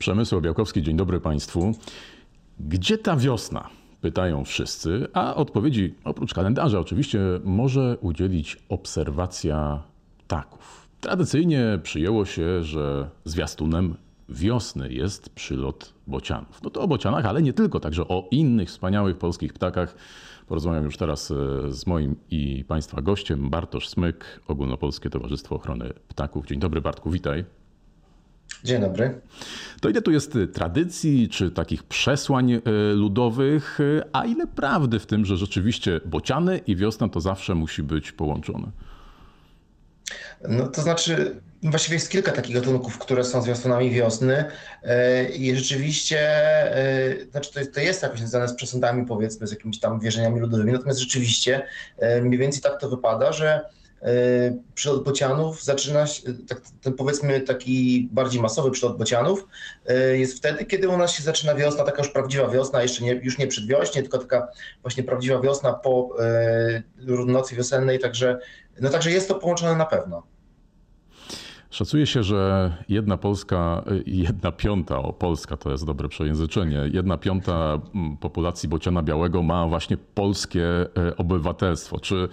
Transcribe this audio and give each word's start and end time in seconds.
Przemysł 0.00 0.40
Białkowski, 0.40 0.82
dzień 0.82 0.96
dobry 0.96 1.20
Państwu. 1.20 1.74
Gdzie 2.60 2.98
ta 2.98 3.16
wiosna? 3.16 3.68
Pytają 4.00 4.44
wszyscy, 4.44 5.08
a 5.12 5.34
odpowiedzi 5.34 5.94
oprócz 6.04 6.34
kalendarza 6.34 6.80
oczywiście 6.80 7.20
może 7.44 7.96
udzielić 8.00 8.58
obserwacja 8.68 9.82
ptaków. 10.18 10.88
Tradycyjnie 11.00 11.78
przyjęło 11.82 12.24
się, 12.24 12.62
że 12.62 13.10
zwiastunem 13.24 13.94
wiosny 14.28 14.92
jest 14.92 15.28
przylot 15.28 15.94
bocianów. 16.06 16.62
No 16.62 16.70
to 16.70 16.80
o 16.80 16.88
bocianach, 16.88 17.26
ale 17.26 17.42
nie 17.42 17.52
tylko, 17.52 17.80
także 17.80 18.08
o 18.08 18.28
innych 18.30 18.68
wspaniałych 18.68 19.18
polskich 19.18 19.52
ptakach. 19.52 19.94
Porozmawiam 20.46 20.84
już 20.84 20.96
teraz 20.96 21.30
e, 21.30 21.34
z 21.72 21.86
moim 21.86 22.16
i 22.30 22.64
Państwa 22.68 23.02
gościem, 23.02 23.50
Bartosz 23.50 23.88
Smyk, 23.88 24.40
Ogólnopolskie 24.48 25.10
Towarzystwo 25.10 25.54
Ochrony 25.54 25.92
Ptaków. 26.08 26.46
Dzień 26.46 26.58
dobry 26.58 26.80
Bartku, 26.80 27.10
witaj. 27.10 27.59
Dzień 28.64 28.80
dobry. 28.80 29.20
To 29.80 29.88
ile 29.88 30.02
tu 30.02 30.10
jest 30.10 30.38
tradycji, 30.54 31.28
czy 31.28 31.50
takich 31.50 31.82
przesłań 31.82 32.52
e, 32.52 32.60
ludowych, 32.94 33.78
e, 33.80 34.04
a 34.12 34.24
ile 34.24 34.46
prawdy 34.46 34.98
w 34.98 35.06
tym, 35.06 35.24
że 35.24 35.36
rzeczywiście 35.36 36.00
bociany 36.04 36.58
i 36.58 36.76
wiosna 36.76 37.08
to 37.08 37.20
zawsze 37.20 37.54
musi 37.54 37.82
być 37.82 38.12
połączone? 38.12 38.70
No 40.48 40.68
to 40.68 40.82
znaczy, 40.82 41.40
właściwie 41.62 41.94
jest 41.94 42.10
kilka 42.10 42.32
takich 42.32 42.54
gatunków, 42.54 42.98
które 42.98 43.24
są 43.24 43.42
zwiastunami 43.42 43.90
wiosny 43.90 44.44
i 45.38 45.56
rzeczywiście, 45.56 46.18
znaczy 47.30 47.52
to 47.52 47.60
jest, 47.60 47.74
to 47.74 47.80
jest 47.80 48.02
jakoś 48.02 48.18
związane 48.18 48.48
z 48.48 48.54
przesądami, 48.54 49.06
powiedzmy, 49.06 49.46
z 49.46 49.50
jakimiś 49.50 49.80
tam 49.80 50.00
wierzeniami 50.00 50.40
ludowymi, 50.40 50.72
natomiast 50.72 51.00
rzeczywiście 51.00 51.66
mniej 52.22 52.38
więcej 52.38 52.62
tak 52.62 52.80
to 52.80 52.88
wypada, 52.88 53.32
że 53.32 53.60
E, 54.02 54.12
przylot 54.74 55.04
bocianów 55.04 55.64
zaczyna 55.64 56.06
się, 56.06 56.22
tak, 56.48 56.60
ten 56.82 56.92
powiedzmy 56.92 57.40
taki 57.40 58.08
bardziej 58.12 58.42
masowy 58.42 58.70
przylot 58.70 58.98
bocianów 58.98 59.46
e, 59.86 60.18
jest 60.18 60.36
wtedy, 60.36 60.64
kiedy 60.64 60.88
u 60.88 60.96
nas 60.96 61.12
się 61.12 61.22
zaczyna 61.22 61.54
wiosna, 61.54 61.84
taka 61.84 62.02
już 62.02 62.12
prawdziwa 62.12 62.48
wiosna, 62.48 62.82
jeszcze 62.82 63.04
nie, 63.04 63.12
już 63.12 63.38
nie 63.38 63.46
przedwiośnie, 63.46 64.02
tylko 64.02 64.18
taka 64.18 64.48
właśnie 64.82 65.02
prawdziwa 65.02 65.40
wiosna 65.40 65.72
po 65.72 66.16
e, 66.20 66.82
nocy 67.26 67.56
wiosennej, 67.56 67.98
także, 67.98 68.38
no 68.80 68.90
także 68.90 69.10
jest 69.10 69.28
to 69.28 69.34
połączone 69.34 69.76
na 69.76 69.86
pewno. 69.86 70.22
Szacuje 71.70 72.06
się, 72.06 72.22
że 72.22 72.72
jedna 72.88 73.16
Polska, 73.16 73.84
jedna 74.06 74.52
piąta, 74.52 74.98
o 74.98 75.12
Polska 75.12 75.56
to 75.56 75.70
jest 75.70 75.86
dobre 75.86 76.08
przejęzyczenie, 76.08 76.78
jedna 76.92 77.16
piąta 77.16 77.80
mm, 77.94 78.16
populacji 78.16 78.68
bociana 78.68 79.02
białego 79.02 79.42
ma 79.42 79.66
właśnie 79.66 79.96
polskie 80.14 80.66
e, 80.66 81.16
obywatelstwo. 81.16 82.00
Czy 82.00 82.28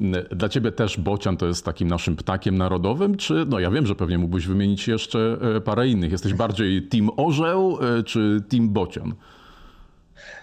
mm, 0.00 0.24
dla 0.30 0.48
ciebie 0.48 0.72
też 0.72 1.00
bocian 1.00 1.36
to 1.36 1.46
jest 1.46 1.64
takim 1.64 1.88
naszym 1.88 2.16
ptakiem 2.16 2.58
narodowym, 2.58 3.16
czy 3.16 3.46
no 3.48 3.60
ja 3.60 3.70
wiem, 3.70 3.86
że 3.86 3.94
pewnie 3.94 4.18
mógłbyś 4.18 4.46
wymienić 4.46 4.88
jeszcze 4.88 5.38
e, 5.56 5.60
parę 5.60 5.88
innych. 5.88 6.12
Jesteś 6.12 6.34
bardziej 6.34 6.82
team 6.82 7.10
orzeł 7.16 7.78
czy 8.06 8.42
team 8.48 8.68
bocian? 8.68 9.14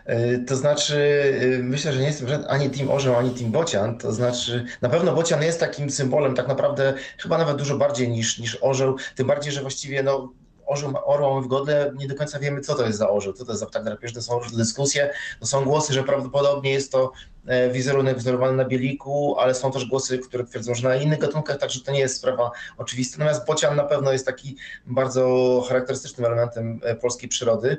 E, 0.09 0.37
to 0.39 0.55
znaczy, 0.55 0.95
e, 1.41 1.63
myślę, 1.63 1.93
że 1.93 1.99
nie 1.99 2.07
jestem 2.07 2.27
ani 2.47 2.69
Team 2.69 2.89
Orzeł, 2.91 3.15
ani 3.15 3.31
Team 3.31 3.51
Bocian. 3.51 3.97
To 3.97 4.11
znaczy, 4.11 4.65
na 4.81 4.89
pewno 4.89 5.13
Bocian 5.13 5.43
jest 5.43 5.59
takim 5.59 5.89
symbolem, 5.89 6.35
tak 6.35 6.47
naprawdę 6.47 6.93
chyba 7.17 7.37
nawet 7.37 7.57
dużo 7.57 7.77
bardziej 7.77 8.09
niż, 8.09 8.39
niż 8.39 8.57
Orzeł. 8.61 8.95
Tym 9.15 9.27
bardziej, 9.27 9.53
że 9.53 9.61
właściwie 9.61 10.03
no, 10.03 10.33
orzeł, 10.69 10.93
orła 11.05 11.29
mamy 11.29 11.41
w 11.41 11.47
godle, 11.47 11.91
nie 11.97 12.07
do 12.07 12.15
końca 12.15 12.39
wiemy, 12.39 12.61
co 12.61 12.75
to 12.75 12.85
jest 12.85 12.97
za 12.97 13.09
orzeł, 13.09 13.33
co 13.33 13.45
to 13.45 13.51
jest 13.51 13.59
za 13.59 13.65
ptak 13.65 13.83
drapieżny. 13.83 14.21
Są 14.21 14.39
dyskusje. 14.53 15.13
To 15.39 15.45
są 15.45 15.63
głosy, 15.63 15.93
że 15.93 16.03
prawdopodobnie 16.03 16.71
jest 16.71 16.91
to 16.91 17.11
e, 17.47 17.69
wizerunek 17.69 18.17
wzorowany 18.17 18.57
na 18.57 18.65
bieliku, 18.65 19.35
ale 19.39 19.55
są 19.55 19.71
też 19.71 19.85
głosy, 19.85 20.19
które 20.19 20.43
twierdzą, 20.43 20.73
że 20.73 20.89
na 20.89 20.95
innych 20.95 21.19
gatunkach, 21.19 21.57
także 21.57 21.79
to 21.79 21.91
nie 21.91 21.99
jest 21.99 22.17
sprawa 22.17 22.51
oczywista. 22.77 23.17
Natomiast 23.17 23.47
bocian 23.47 23.75
na 23.75 23.83
pewno 23.83 24.11
jest 24.11 24.25
taki 24.25 24.55
bardzo 24.85 25.63
charakterystycznym 25.67 26.25
elementem 26.25 26.79
polskiej 27.01 27.29
przyrody. 27.29 27.77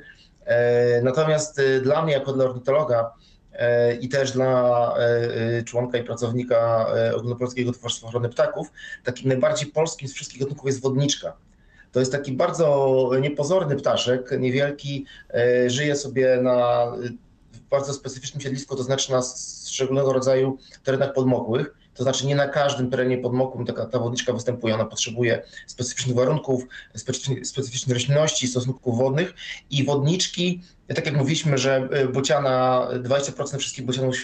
E, 0.50 1.02
natomiast 1.02 1.58
e, 1.58 1.80
dla 1.80 2.02
mnie, 2.02 2.12
jako 2.12 2.32
dla 2.32 2.44
ornitologa 2.44 3.14
e, 3.52 3.94
i 3.94 4.08
też 4.08 4.32
dla 4.32 4.94
członka 5.64 5.98
i 5.98 6.04
pracownika 6.04 6.86
Ogólnopolskiego 7.16 7.72
Towarzystwa 7.72 8.06
Ochrony 8.06 8.28
Ptaków, 8.28 8.72
takim 9.04 9.28
najbardziej 9.28 9.68
polskim 9.68 10.08
z 10.08 10.14
wszystkich 10.14 10.40
gatunków 10.40 10.66
jest 10.66 10.82
wodniczka. 10.82 11.32
To 11.92 12.00
jest 12.00 12.12
taki 12.12 12.32
bardzo 12.32 13.10
niepozorny 13.20 13.76
ptaszek, 13.76 14.30
niewielki, 14.38 15.06
żyje 15.66 15.96
sobie 15.96 16.38
na 16.42 16.86
bardzo 17.70 17.92
specyficznym 17.92 18.40
siedlisku, 18.40 18.76
to 18.76 18.82
znaczy 18.82 19.12
na 19.12 19.20
szczególnego 19.66 20.12
rodzaju 20.12 20.58
terenach 20.84 21.12
podmokłych. 21.12 21.79
To 22.00 22.04
znaczy 22.04 22.26
nie 22.26 22.34
na 22.34 22.48
każdym 22.48 22.90
terenie 22.90 23.18
podmokłym 23.18 23.66
taka 23.66 23.86
ta 23.86 23.98
wodniczka 23.98 24.32
występuje, 24.32 24.74
ona 24.74 24.84
potrzebuje 24.84 25.42
specyficznych 25.66 26.16
warunków, 26.16 26.66
specyficznej, 26.94 27.44
specyficznej 27.44 27.94
roślinności, 27.94 28.48
stosunków 28.48 28.98
wodnych. 28.98 29.34
I 29.70 29.84
wodniczki, 29.84 30.62
tak 30.88 31.06
jak 31.06 31.16
mówiliśmy, 31.16 31.58
że 31.58 31.88
y, 32.04 32.08
bociana, 32.08 32.88
20% 32.92 33.58
wszystkich 33.58 33.84
bocianów 33.84 34.16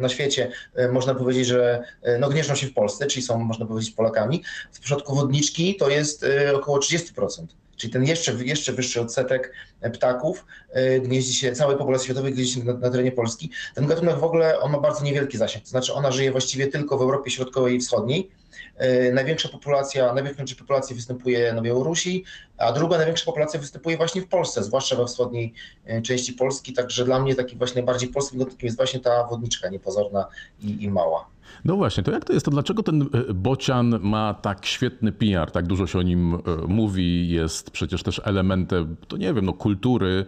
na 0.00 0.08
świecie 0.08 0.50
y, 0.78 0.92
można 0.92 1.14
powiedzieć, 1.14 1.46
że 1.46 1.82
y, 2.06 2.18
no, 2.18 2.28
gnieżdżą 2.28 2.54
się 2.54 2.66
w 2.66 2.74
Polsce, 2.74 3.06
czyli 3.06 3.26
są, 3.26 3.38
można 3.38 3.66
powiedzieć, 3.66 3.94
Polakami. 3.94 4.42
W 4.72 4.80
przypadku 4.80 5.14
wodniczki 5.14 5.76
to 5.76 5.90
jest 5.90 6.26
około 6.54 6.78
30% 6.78 7.46
czyli 7.78 7.92
ten 7.92 8.04
jeszcze, 8.04 8.32
jeszcze 8.32 8.72
wyższy 8.72 9.00
odsetek 9.00 9.52
ptaków 9.92 10.44
e, 10.70 11.00
gnieździ 11.00 11.34
się, 11.34 11.52
całej 11.52 11.78
populacji 11.78 12.04
światowej 12.04 12.34
gnieździ 12.34 12.54
się 12.54 12.64
na, 12.64 12.72
na, 12.72 12.90
terenie 12.90 13.12
Polski. 13.12 13.50
Ten 13.74 13.86
gatunek 13.86 14.18
w 14.18 14.24
ogóle 14.24 14.60
on 14.60 14.72
ma 14.72 14.80
bardzo 14.80 15.04
niewielki 15.04 15.38
zasięg, 15.38 15.64
to 15.64 15.70
znaczy 15.70 15.94
ona 15.94 16.12
żyje 16.12 16.30
właściwie 16.30 16.66
tylko 16.66 16.98
w 16.98 17.02
Europie 17.02 17.30
Środkowej 17.30 17.76
i 17.76 17.80
Wschodniej. 17.80 18.30
E, 18.76 19.12
największa 19.12 19.48
populacja, 19.48 20.14
największa 20.14 20.56
populacja 20.58 20.96
występuje 20.96 21.52
na 21.52 21.62
Białorusi, 21.62 22.24
a 22.58 22.72
druga 22.72 22.96
największa 22.96 23.24
populacja 23.24 23.60
występuje 23.60 23.96
właśnie 23.96 24.22
w 24.22 24.28
Polsce, 24.28 24.64
zwłaszcza 24.64 24.96
we 24.96 25.06
wschodniej 25.06 25.54
e, 25.84 26.02
części 26.02 26.32
Polski. 26.32 26.72
Także 26.72 27.04
dla 27.04 27.20
mnie 27.20 27.34
taki 27.34 27.56
właśnie 27.56 27.74
najbardziej 27.74 28.08
polskim 28.08 28.38
gatunkiem 28.38 28.66
jest 28.66 28.76
właśnie 28.76 29.00
ta 29.00 29.26
wodniczka 29.26 29.68
niepozorna 29.68 30.26
i, 30.60 30.84
i 30.84 30.90
mała. 30.90 31.26
No 31.64 31.76
właśnie, 31.76 32.02
to 32.02 32.10
jak 32.10 32.24
to 32.24 32.32
jest? 32.32 32.44
To 32.44 32.50
dlaczego 32.50 32.82
ten 32.82 33.02
e, 33.02 33.34
bocian 33.34 33.98
ma 34.02 34.34
tak 34.34 34.66
świetny 34.66 35.12
PR, 35.12 35.50
tak 35.50 35.66
dużo 35.66 35.86
się 35.86 35.98
o 35.98 36.02
nim 36.02 36.38
mówi, 36.68 37.28
jest 37.30 37.70
przecież 37.70 38.02
też 38.02 38.20
elementem, 38.24 38.96
to 39.08 39.16
nie 39.16 39.34
wiem, 39.34 39.44
no 39.44 39.52
kultury 39.52 40.24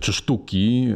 czy 0.00 0.12
sztuki, 0.12 0.94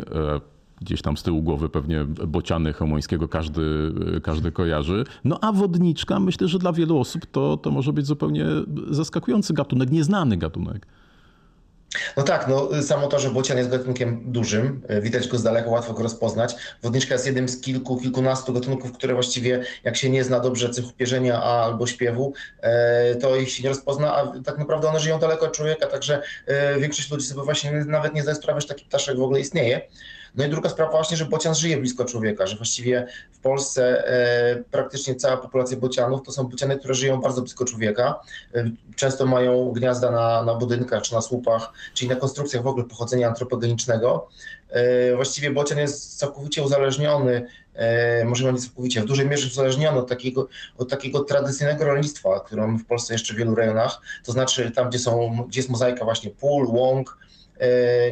gdzieś 0.81 1.03
tam 1.03 1.17
z 1.17 1.23
tyłu 1.23 1.43
głowy 1.43 1.69
pewnie 1.69 2.05
bociany 2.05 2.73
Chełmońskiego 2.73 3.29
każdy, 3.29 3.93
każdy 4.23 4.53
kojarzy. 4.53 5.05
No 5.25 5.39
a 5.41 5.53
wodniczka, 5.53 6.21
myślę, 6.21 6.49
że 6.49 6.59
dla 6.59 6.73
wielu 6.73 6.99
osób 6.99 7.27
to, 7.27 7.57
to 7.57 7.71
może 7.71 7.93
być 7.93 8.07
zupełnie 8.07 8.45
zaskakujący 8.91 9.55
gatunek, 9.55 9.91
nieznany 9.91 10.37
gatunek. 10.37 10.87
No 12.17 12.23
tak, 12.23 12.49
no 12.49 12.83
samo 12.83 13.07
to, 13.07 13.19
że 13.19 13.31
bocian 13.31 13.59
jest 13.59 13.71
gatunkiem 13.71 14.33
dużym, 14.33 14.83
e, 14.89 15.01
widać 15.01 15.29
go 15.29 15.39
z 15.39 15.43
daleka, 15.43 15.71
łatwo 15.71 15.95
go 15.95 16.03
rozpoznać. 16.03 16.57
Wodniczka 16.83 17.15
jest 17.15 17.27
jednym 17.27 17.49
z 17.49 17.61
kilku, 17.61 18.01
kilkunastu 18.01 18.53
gatunków, 18.53 18.93
które 18.93 19.15
właściwie 19.15 19.65
jak 19.85 19.97
się 19.97 20.11
nie 20.11 20.25
zna 20.25 20.41
dobrze 20.41 20.71
cechów 20.71 20.95
pierzenia 20.95 21.43
albo 21.43 21.87
śpiewu, 21.87 22.33
e, 22.61 23.15
to 23.15 23.37
ich 23.37 23.51
się 23.51 23.63
nie 23.63 23.69
rozpozna, 23.69 24.17
a 24.17 24.41
tak 24.41 24.59
naprawdę 24.59 24.89
one 24.89 25.01
żyją 25.01 25.19
daleko 25.19 25.47
od 25.47 25.53
człowieka, 25.53 25.87
także 25.87 26.23
e, 26.47 26.81
większość 26.81 27.11
ludzi 27.11 27.27
sobie 27.27 27.43
właśnie 27.43 27.73
nawet 27.73 28.15
nie 28.15 28.23
zdaje 28.23 28.35
sprawy, 28.35 28.61
że 28.61 28.69
taki 28.69 28.85
ptaszek 28.85 29.19
w 29.19 29.23
ogóle 29.23 29.41
istnieje. 29.41 29.81
No 30.35 30.45
i 30.45 30.49
druga 30.49 30.69
sprawa 30.69 30.91
właśnie, 30.91 31.17
że 31.17 31.25
bocian 31.25 31.55
żyje 31.55 31.77
blisko 31.77 32.05
człowieka, 32.05 32.47
że 32.47 32.57
właściwie 32.57 33.07
w 33.33 33.39
Polsce 33.39 34.09
e, 34.09 34.63
praktycznie 34.71 35.15
cała 35.15 35.37
populacja 35.37 35.77
bocianów 35.77 36.23
to 36.23 36.33
są 36.33 36.45
bociany, 36.45 36.79
które 36.79 36.95
żyją 36.95 37.21
bardzo 37.21 37.43
blisko 37.43 37.65
człowieka. 37.65 38.21
E, 38.55 38.71
często 38.97 39.27
mają 39.27 39.73
gniazda 39.73 40.11
na, 40.11 40.43
na 40.43 40.55
budynkach 40.55 41.03
czy 41.03 41.13
na 41.13 41.21
słupach, 41.21 41.73
czyli 41.95 42.11
na 42.11 42.17
konstrukcjach 42.17 42.63
w 42.63 42.67
ogóle 42.67 42.85
pochodzenia 42.85 43.29
antropogenicznego. 43.29 44.29
E, 44.71 45.17
właściwie 45.17 45.51
bocian 45.51 45.79
jest 45.79 46.19
całkowicie 46.19 46.63
uzależniony, 46.63 47.47
może 48.25 48.53
nie 48.53 48.59
całkowicie, 48.59 49.01
w 49.01 49.05
dużej 49.05 49.29
mierze 49.29 49.47
uzależniony 49.47 49.99
od 49.99 50.09
takiego, 50.09 50.49
od 50.79 50.91
takiego 50.91 51.21
tradycyjnego 51.21 51.85
rolnictwa, 51.85 52.41
które 52.41 52.63
mamy 52.63 52.79
w 52.79 52.87
Polsce 52.87 53.15
jeszcze 53.15 53.35
w 53.35 53.37
wielu 53.37 53.55
rejonach, 53.55 54.01
to 54.25 54.33
znaczy 54.33 54.71
tam, 54.71 54.89
gdzie, 54.89 54.99
są, 54.99 55.45
gdzie 55.49 55.61
jest 55.61 55.71
mozaika 55.71 56.05
właśnie 56.05 56.31
pól, 56.31 56.67
łąk, 56.67 57.19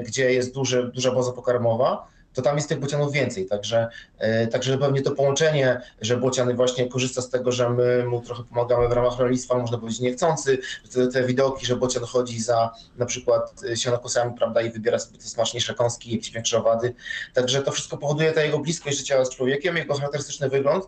gdzie 0.07 0.33
jest 0.33 0.55
duże, 0.55 0.85
duża 0.89 1.13
baza 1.13 1.33
pokarmowa, 1.33 2.12
to 2.35 2.43
tam 2.43 2.57
jest 2.57 2.69
tych 2.69 2.81
bocianów 2.81 3.13
więcej. 3.13 3.47
Także, 3.47 3.89
e, 4.19 4.47
także 4.47 4.79
pewnie 4.79 5.03
to 5.03 5.11
połączenie, 5.11 5.81
że 6.01 6.17
bociany 6.17 6.55
właśnie 6.55 6.89
korzysta 6.89 7.23
z 7.23 7.31
tego, 7.31 7.53
że 7.53 7.71
my 7.71 8.05
mu 8.05 8.21
trochę 8.21 8.45
pomagamy 8.45 8.89
w 8.89 8.93
ramach 8.93 9.19
rolnictwa, 9.19 9.59
można 9.59 9.79
powiedzieć 9.79 10.01
niechcący, 10.01 10.59
te, 10.95 11.09
te 11.09 11.25
widoki, 11.25 11.67
że 11.67 11.77
bocian 11.77 12.05
chodzi 12.05 12.43
za 12.43 12.71
na 12.97 13.07
przykład 13.07 13.55
e, 13.73 13.77
sianokosami, 13.77 14.35
prawda, 14.39 14.63
i 14.63 14.71
wybiera 14.71 14.99
sobie 14.99 15.19
te 15.19 15.25
smaczniejsze 15.25 15.75
kąski, 15.75 16.13
jakieś 16.13 16.31
większe 16.31 16.59
owady. 16.59 16.95
Także 17.35 17.63
to 17.63 17.73
wszystko 17.73 17.97
powoduje 17.97 18.33
ta 18.33 18.43
jego 18.43 18.59
bliskość 18.59 18.99
życia 18.99 19.25
z 19.25 19.31
człowiekiem, 19.31 19.77
jego 19.77 19.95
charakterystyczny 19.95 20.49
wygląd. 20.49 20.85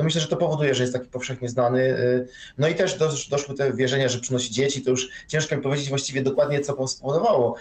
No 0.00 0.04
myślę, 0.04 0.20
że 0.20 0.28
to 0.28 0.36
powoduje, 0.36 0.74
że 0.74 0.82
jest 0.82 0.92
taki 0.92 1.08
powszechnie 1.08 1.48
znany. 1.48 1.96
No 2.58 2.68
i 2.68 2.74
też 2.74 2.98
doszły 3.30 3.54
te 3.54 3.72
wierzenia, 3.72 4.08
że 4.08 4.18
przynosi 4.18 4.50
dzieci, 4.50 4.82
to 4.82 4.90
już 4.90 5.08
ciężko 5.28 5.56
mi 5.56 5.62
powiedzieć 5.62 5.88
właściwie 5.88 6.22
dokładnie, 6.22 6.60
co 6.60 6.88
spowodowało, 6.88 7.56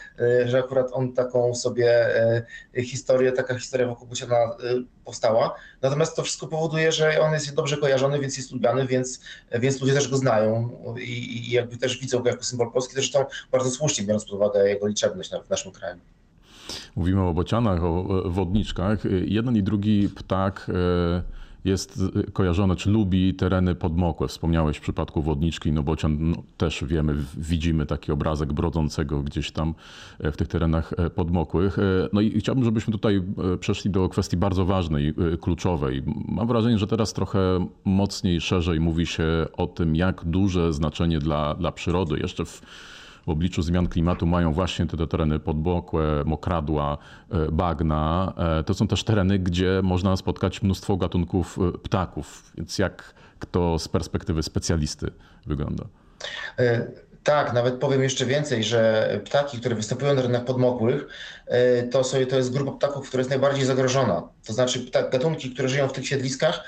że 0.45 0.59
akurat 0.59 0.87
on 0.91 1.13
taką 1.13 1.55
sobie 1.55 2.05
historię, 2.83 3.31
taka 3.31 3.59
historia 3.59 3.87
wokół 3.87 4.07
Bociana 4.07 4.37
powstała. 5.05 5.55
Natomiast 5.81 6.15
to 6.15 6.23
wszystko 6.23 6.47
powoduje, 6.47 6.91
że 6.91 7.21
on 7.21 7.33
jest 7.33 7.55
dobrze 7.55 7.77
kojarzony, 7.77 8.19
więc 8.19 8.37
jest 8.37 8.51
lubiany, 8.51 8.87
więc, 8.87 9.21
więc 9.59 9.81
ludzie 9.81 9.93
też 9.93 10.07
go 10.07 10.17
znają 10.17 10.69
i, 11.01 11.47
i 11.47 11.51
jakby 11.51 11.77
też 11.77 11.97
widzą 11.97 12.19
go 12.19 12.29
jako 12.29 12.43
symbol 12.43 12.71
Polski, 12.71 12.93
zresztą 12.93 13.25
bardzo 13.51 13.69
słusznie, 13.69 14.05
biorąc 14.05 14.25
pod 14.25 14.33
uwagę 14.33 14.69
jego 14.69 14.87
liczebność 14.87 15.31
w 15.45 15.49
naszym 15.49 15.71
kraju. 15.71 15.99
Mówimy 16.95 17.21
o 17.21 17.33
bocianach, 17.33 17.83
o 17.83 18.23
wodniczkach. 18.25 18.99
Jeden 19.25 19.55
i 19.55 19.63
drugi 19.63 20.09
ptak 20.09 20.69
e, 20.69 21.38
jest 21.65 22.03
kojarzony, 22.33 22.75
czy 22.75 22.89
lubi 22.89 23.33
tereny 23.33 23.75
podmokłe. 23.75 24.27
Wspomniałeś 24.27 24.77
w 24.77 24.81
przypadku 24.81 25.21
wodniczki, 25.21 25.71
no 25.71 25.83
bocian 25.83 26.31
no, 26.31 26.43
też 26.57 26.83
wiemy, 26.87 27.15
widzimy 27.37 27.85
taki 27.85 28.11
obrazek 28.11 28.53
brodzącego 28.53 29.23
gdzieś 29.23 29.51
tam 29.51 29.73
e, 30.19 30.31
w 30.31 30.37
tych 30.37 30.47
terenach 30.47 30.93
e, 30.97 31.09
podmokłych. 31.09 31.77
No 32.13 32.21
i 32.21 32.39
chciałbym, 32.39 32.65
żebyśmy 32.65 32.91
tutaj 32.91 33.21
przeszli 33.59 33.91
do 33.91 34.09
kwestii 34.09 34.37
bardzo 34.37 34.65
ważnej, 34.65 35.13
kluczowej. 35.41 36.03
Mam 36.27 36.47
wrażenie, 36.47 36.77
że 36.77 36.87
teraz 36.87 37.13
trochę 37.13 37.67
mocniej, 37.85 38.41
szerzej 38.41 38.79
mówi 38.79 39.05
się 39.05 39.25
o 39.57 39.67
tym, 39.67 39.95
jak 39.95 40.25
duże 40.25 40.73
znaczenie 40.73 41.19
dla, 41.19 41.55
dla 41.55 41.71
przyrody 41.71 42.19
jeszcze 42.19 42.45
w 42.45 42.61
w 43.29 43.31
obliczu 43.31 43.61
zmian 43.61 43.87
klimatu 43.87 44.25
mają 44.25 44.53
właśnie 44.53 44.85
te 44.85 45.07
tereny 45.07 45.39
podbokłe, 45.39 46.23
mokradła, 46.25 46.97
e, 47.31 47.51
bagna. 47.51 48.33
E, 48.59 48.63
to 48.63 48.73
są 48.73 48.87
też 48.87 49.03
tereny, 49.03 49.39
gdzie 49.39 49.81
można 49.83 50.17
spotkać 50.17 50.61
mnóstwo 50.61 50.97
gatunków 50.97 51.57
e, 51.57 51.77
ptaków. 51.77 52.51
Więc 52.57 52.79
jak 52.79 53.13
to 53.51 53.79
z 53.79 53.87
perspektywy 53.87 54.43
specjalisty 54.43 55.11
wygląda? 55.45 55.85
Tak, 57.23 57.53
nawet 57.53 57.75
powiem 57.75 58.03
jeszcze 58.03 58.25
więcej, 58.25 58.63
że 58.63 59.09
ptaki, 59.25 59.59
które 59.59 59.75
występują 59.75 60.13
na 60.13 60.21
terenach 60.21 60.45
podmokłych, 60.45 61.07
to, 61.91 62.03
sobie, 62.03 62.27
to 62.27 62.35
jest 62.35 62.53
grupa 62.53 62.71
ptaków, 62.71 63.07
która 63.07 63.21
jest 63.21 63.29
najbardziej 63.29 63.65
zagrożona. 63.65 64.23
To 64.45 64.53
znaczy 64.53 64.85
gatunki, 65.11 65.51
które 65.51 65.69
żyją 65.69 65.87
w 65.87 65.93
tych 65.93 66.07
siedliskach, 66.07 66.63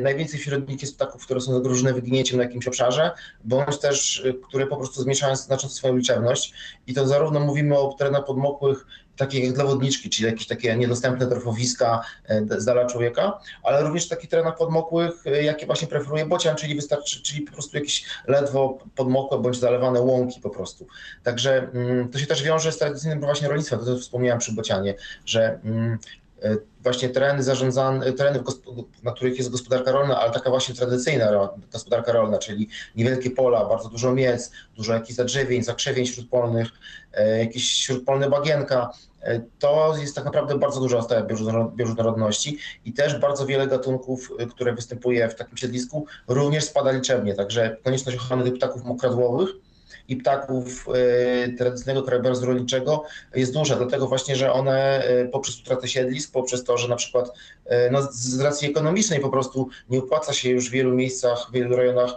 najwięcej 0.00 0.40
wśród 0.40 0.82
jest 0.82 0.96
ptaków, 0.96 1.24
które 1.24 1.40
są 1.40 1.52
zagrożone 1.54 1.94
wyginięciem 1.94 2.36
na 2.36 2.42
jakimś 2.42 2.68
obszarze, 2.68 3.10
bądź 3.44 3.78
też, 3.78 4.22
yy, 4.24 4.34
które 4.34 4.66
po 4.66 4.76
prostu 4.76 5.02
zmniejszają 5.02 5.36
znacząco 5.36 5.76
swoją 5.76 5.96
liczebność. 5.96 6.52
I 6.86 6.94
to 6.94 7.06
zarówno 7.06 7.40
mówimy 7.40 7.78
o 7.78 7.92
terenach 7.92 8.24
podmokłych, 8.24 8.86
takich 9.16 9.44
jak 9.44 9.54
dla 9.54 9.64
wodniczki, 9.64 10.10
czyli 10.10 10.26
jakieś 10.26 10.46
takie 10.46 10.76
niedostępne 10.76 11.26
torfowiska 11.26 12.04
yy, 12.28 12.60
z 12.60 12.64
dala 12.64 12.86
człowieka, 12.86 13.40
ale 13.62 13.82
również 13.82 14.08
takich 14.08 14.30
terenach 14.30 14.56
podmokłych, 14.56 15.12
jakie 15.42 15.66
właśnie 15.66 15.88
preferuje 15.88 16.26
bocian, 16.26 16.56
czyli 16.56 16.74
wystarczy, 16.74 17.22
czyli 17.22 17.42
po 17.42 17.52
prostu 17.52 17.76
jakieś 17.76 18.04
ledwo 18.26 18.78
podmokłe 18.94 19.38
bądź 19.38 19.58
zalewane 19.58 20.00
łąki 20.00 20.40
po 20.40 20.50
prostu. 20.50 20.86
Także 21.22 21.68
mm, 21.74 22.08
to 22.08 22.18
się 22.18 22.26
też 22.26 22.42
wiąże 22.42 22.72
z 22.72 22.78
tradycyjnym 22.78 23.20
właśnie 23.20 23.48
rolnictwem, 23.48 23.78
to 23.78 23.84
co 23.84 23.96
wspomniałem 23.98 24.38
przy 24.38 24.52
bocianie, 24.52 24.94
że 25.26 25.60
mm, 25.64 25.98
E, 26.27 26.27
właśnie 26.82 27.08
tereny 27.08 27.42
zarządzane, 27.42 28.12
tereny, 28.12 28.42
na 29.02 29.12
których 29.12 29.38
jest 29.38 29.50
gospodarka 29.50 29.92
rolna, 29.92 30.20
ale 30.20 30.32
taka 30.32 30.50
właśnie 30.50 30.74
tradycyjna 30.74 31.48
gospodarka 31.72 32.12
rolna, 32.12 32.38
czyli 32.38 32.68
niewielkie 32.96 33.30
pola, 33.30 33.64
bardzo 33.64 33.88
dużo 33.88 34.12
miec, 34.12 34.50
dużo 34.76 34.94
jakichś 34.94 35.14
zadrzewień, 35.14 35.62
zakrzewień 35.62 36.06
śródpolnych, 36.06 36.68
e, 37.12 37.38
jakieś 37.38 37.64
śródpolne 37.72 38.30
bagienka. 38.30 38.92
E, 39.22 39.40
to 39.58 39.94
jest 40.00 40.14
tak 40.14 40.24
naprawdę 40.24 40.58
bardzo 40.58 40.80
duża 40.80 41.02
stała 41.02 41.22
bioróżnorodności 41.76 42.58
i 42.84 42.92
też 42.92 43.18
bardzo 43.18 43.46
wiele 43.46 43.66
gatunków, 43.66 44.30
które 44.50 44.74
występuje 44.74 45.28
w 45.28 45.34
takim 45.34 45.56
siedlisku, 45.56 46.06
również 46.28 46.64
spada 46.64 46.90
liczebnie. 46.90 47.34
Także 47.34 47.76
konieczność 47.84 48.18
ochrony 48.18 48.44
tych 48.44 48.54
ptaków 48.54 48.84
mokradłowych 48.84 49.48
i 50.08 50.16
ptaków 50.16 50.86
e, 50.88 51.48
tradycyjnego 51.52 52.02
krajobrazu 52.02 52.46
rolniczego 52.46 53.04
jest 53.34 53.52
duża, 53.52 53.76
dlatego 53.76 54.06
właśnie, 54.08 54.36
że 54.36 54.52
one 54.52 55.04
e, 55.04 55.28
poprzez 55.28 55.60
utratę 55.60 55.88
siedlisk, 55.88 56.32
poprzez 56.32 56.64
to, 56.64 56.78
że 56.78 56.88
na 56.88 56.96
przykład 56.96 57.32
e, 57.66 57.90
no, 57.90 58.02
z 58.12 58.40
racji 58.40 58.70
ekonomicznej 58.70 59.20
po 59.20 59.28
prostu 59.28 59.68
nie 59.90 59.98
opłaca 59.98 60.32
się 60.32 60.50
już 60.50 60.68
w 60.68 60.72
wielu 60.72 60.94
miejscach, 60.94 61.46
w 61.50 61.52
wielu 61.52 61.76
rejonach 61.76 62.10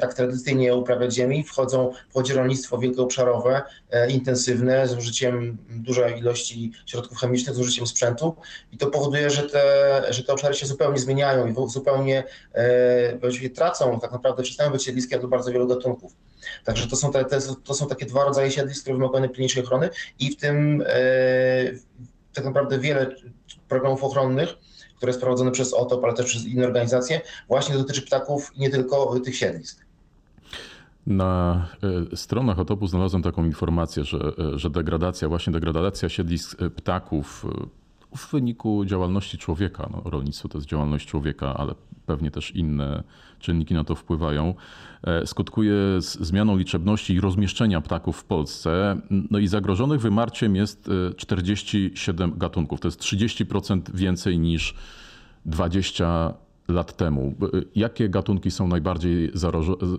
tak 0.00 0.14
tradycyjnie 0.14 0.76
uprawiać 0.76 1.14
ziemi, 1.14 1.44
wchodzą, 1.44 1.92
wchodzi 2.10 2.32
rolnictwo 2.32 2.78
wielkoobszarowe, 2.78 3.62
intensywne, 4.08 4.88
z 4.88 4.94
użyciem 4.94 5.56
dużej 5.70 6.18
ilości 6.18 6.72
środków 6.86 7.18
chemicznych, 7.18 7.56
z 7.56 7.58
użyciem 7.58 7.86
sprzętu 7.86 8.36
i 8.72 8.78
to 8.78 8.86
powoduje, 8.86 9.30
że 9.30 9.42
te, 9.42 10.02
że 10.10 10.24
te 10.24 10.32
obszary 10.32 10.54
się 10.54 10.66
zupełnie 10.66 10.98
zmieniają 10.98 11.46
i 11.46 11.54
zupełnie 11.70 12.24
właściwie 13.20 13.50
tracą, 13.50 14.00
tak 14.00 14.12
naprawdę 14.12 14.42
przestają 14.42 14.70
być 14.70 14.84
siedliskiem 14.84 15.20
dla 15.20 15.28
bardzo 15.28 15.52
wielu 15.52 15.66
gatunków. 15.66 16.12
Także 16.64 16.86
to 16.86 16.96
są, 16.96 17.12
te, 17.12 17.24
te, 17.24 17.38
to 17.64 17.74
są 17.74 17.86
takie 17.86 18.06
dwa 18.06 18.24
rodzaje 18.24 18.50
siedlisk, 18.50 18.82
które 18.82 18.96
wymagają 18.96 19.20
najpilniejszej 19.20 19.64
ochrony 19.64 19.90
i 20.18 20.30
w 20.30 20.36
tym 20.36 20.84
e, 20.86 20.94
tak 22.34 22.44
naprawdę 22.44 22.78
wiele 22.78 23.16
programów 23.68 24.04
ochronnych, 24.04 24.48
które 24.96 25.10
jest 25.10 25.20
prowadzone 25.20 25.50
przez 25.50 25.74
OTOP, 25.74 26.04
ale 26.04 26.14
też 26.14 26.26
przez 26.26 26.44
inne 26.44 26.66
organizacje, 26.66 27.20
właśnie 27.48 27.74
dotyczy 27.74 28.02
ptaków 28.02 28.56
i 28.56 28.60
nie 28.60 28.70
tylko 28.70 29.20
tych 29.20 29.36
siedlisk. 29.36 29.88
Na 31.06 31.66
e, 32.12 32.16
stronach 32.16 32.58
Otopu 32.58 32.86
znalazłem 32.86 33.22
taką 33.22 33.44
informację, 33.44 34.04
że, 34.04 34.18
e, 34.54 34.58
że 34.58 34.70
degradacja, 34.70 35.28
właśnie 35.28 35.52
degradacja 35.52 36.08
siedlisk 36.08 36.58
ptaków 36.76 37.46
w 38.16 38.32
wyniku 38.32 38.84
działalności 38.84 39.38
człowieka, 39.38 39.88
no, 39.92 40.10
rolnictwo 40.10 40.48
to 40.48 40.58
jest 40.58 40.68
działalność 40.68 41.08
człowieka, 41.08 41.54
ale 41.54 41.74
pewnie 42.06 42.30
też 42.30 42.50
inne 42.50 43.02
czynniki 43.38 43.74
na 43.74 43.84
to 43.84 43.94
wpływają, 43.94 44.54
e, 45.02 45.26
skutkuje 45.26 45.74
zmianą 46.00 46.56
liczebności 46.56 47.14
i 47.14 47.20
rozmieszczenia 47.20 47.80
ptaków 47.80 48.16
w 48.16 48.24
Polsce. 48.24 49.00
No 49.10 49.38
i 49.38 49.48
zagrożonych 49.48 50.00
wymarciem 50.00 50.56
jest 50.56 50.90
47 51.16 52.30
e, 52.30 52.38
gatunków. 52.38 52.80
To 52.80 52.88
jest 52.88 53.00
30% 53.00 53.80
więcej 53.94 54.38
niż 54.38 54.74
20 55.46 56.34
lat 56.68 56.96
temu. 56.96 57.34
E, 57.42 57.46
jakie 57.74 58.08
gatunki 58.08 58.50
są 58.50 58.68
najbardziej 58.68 59.32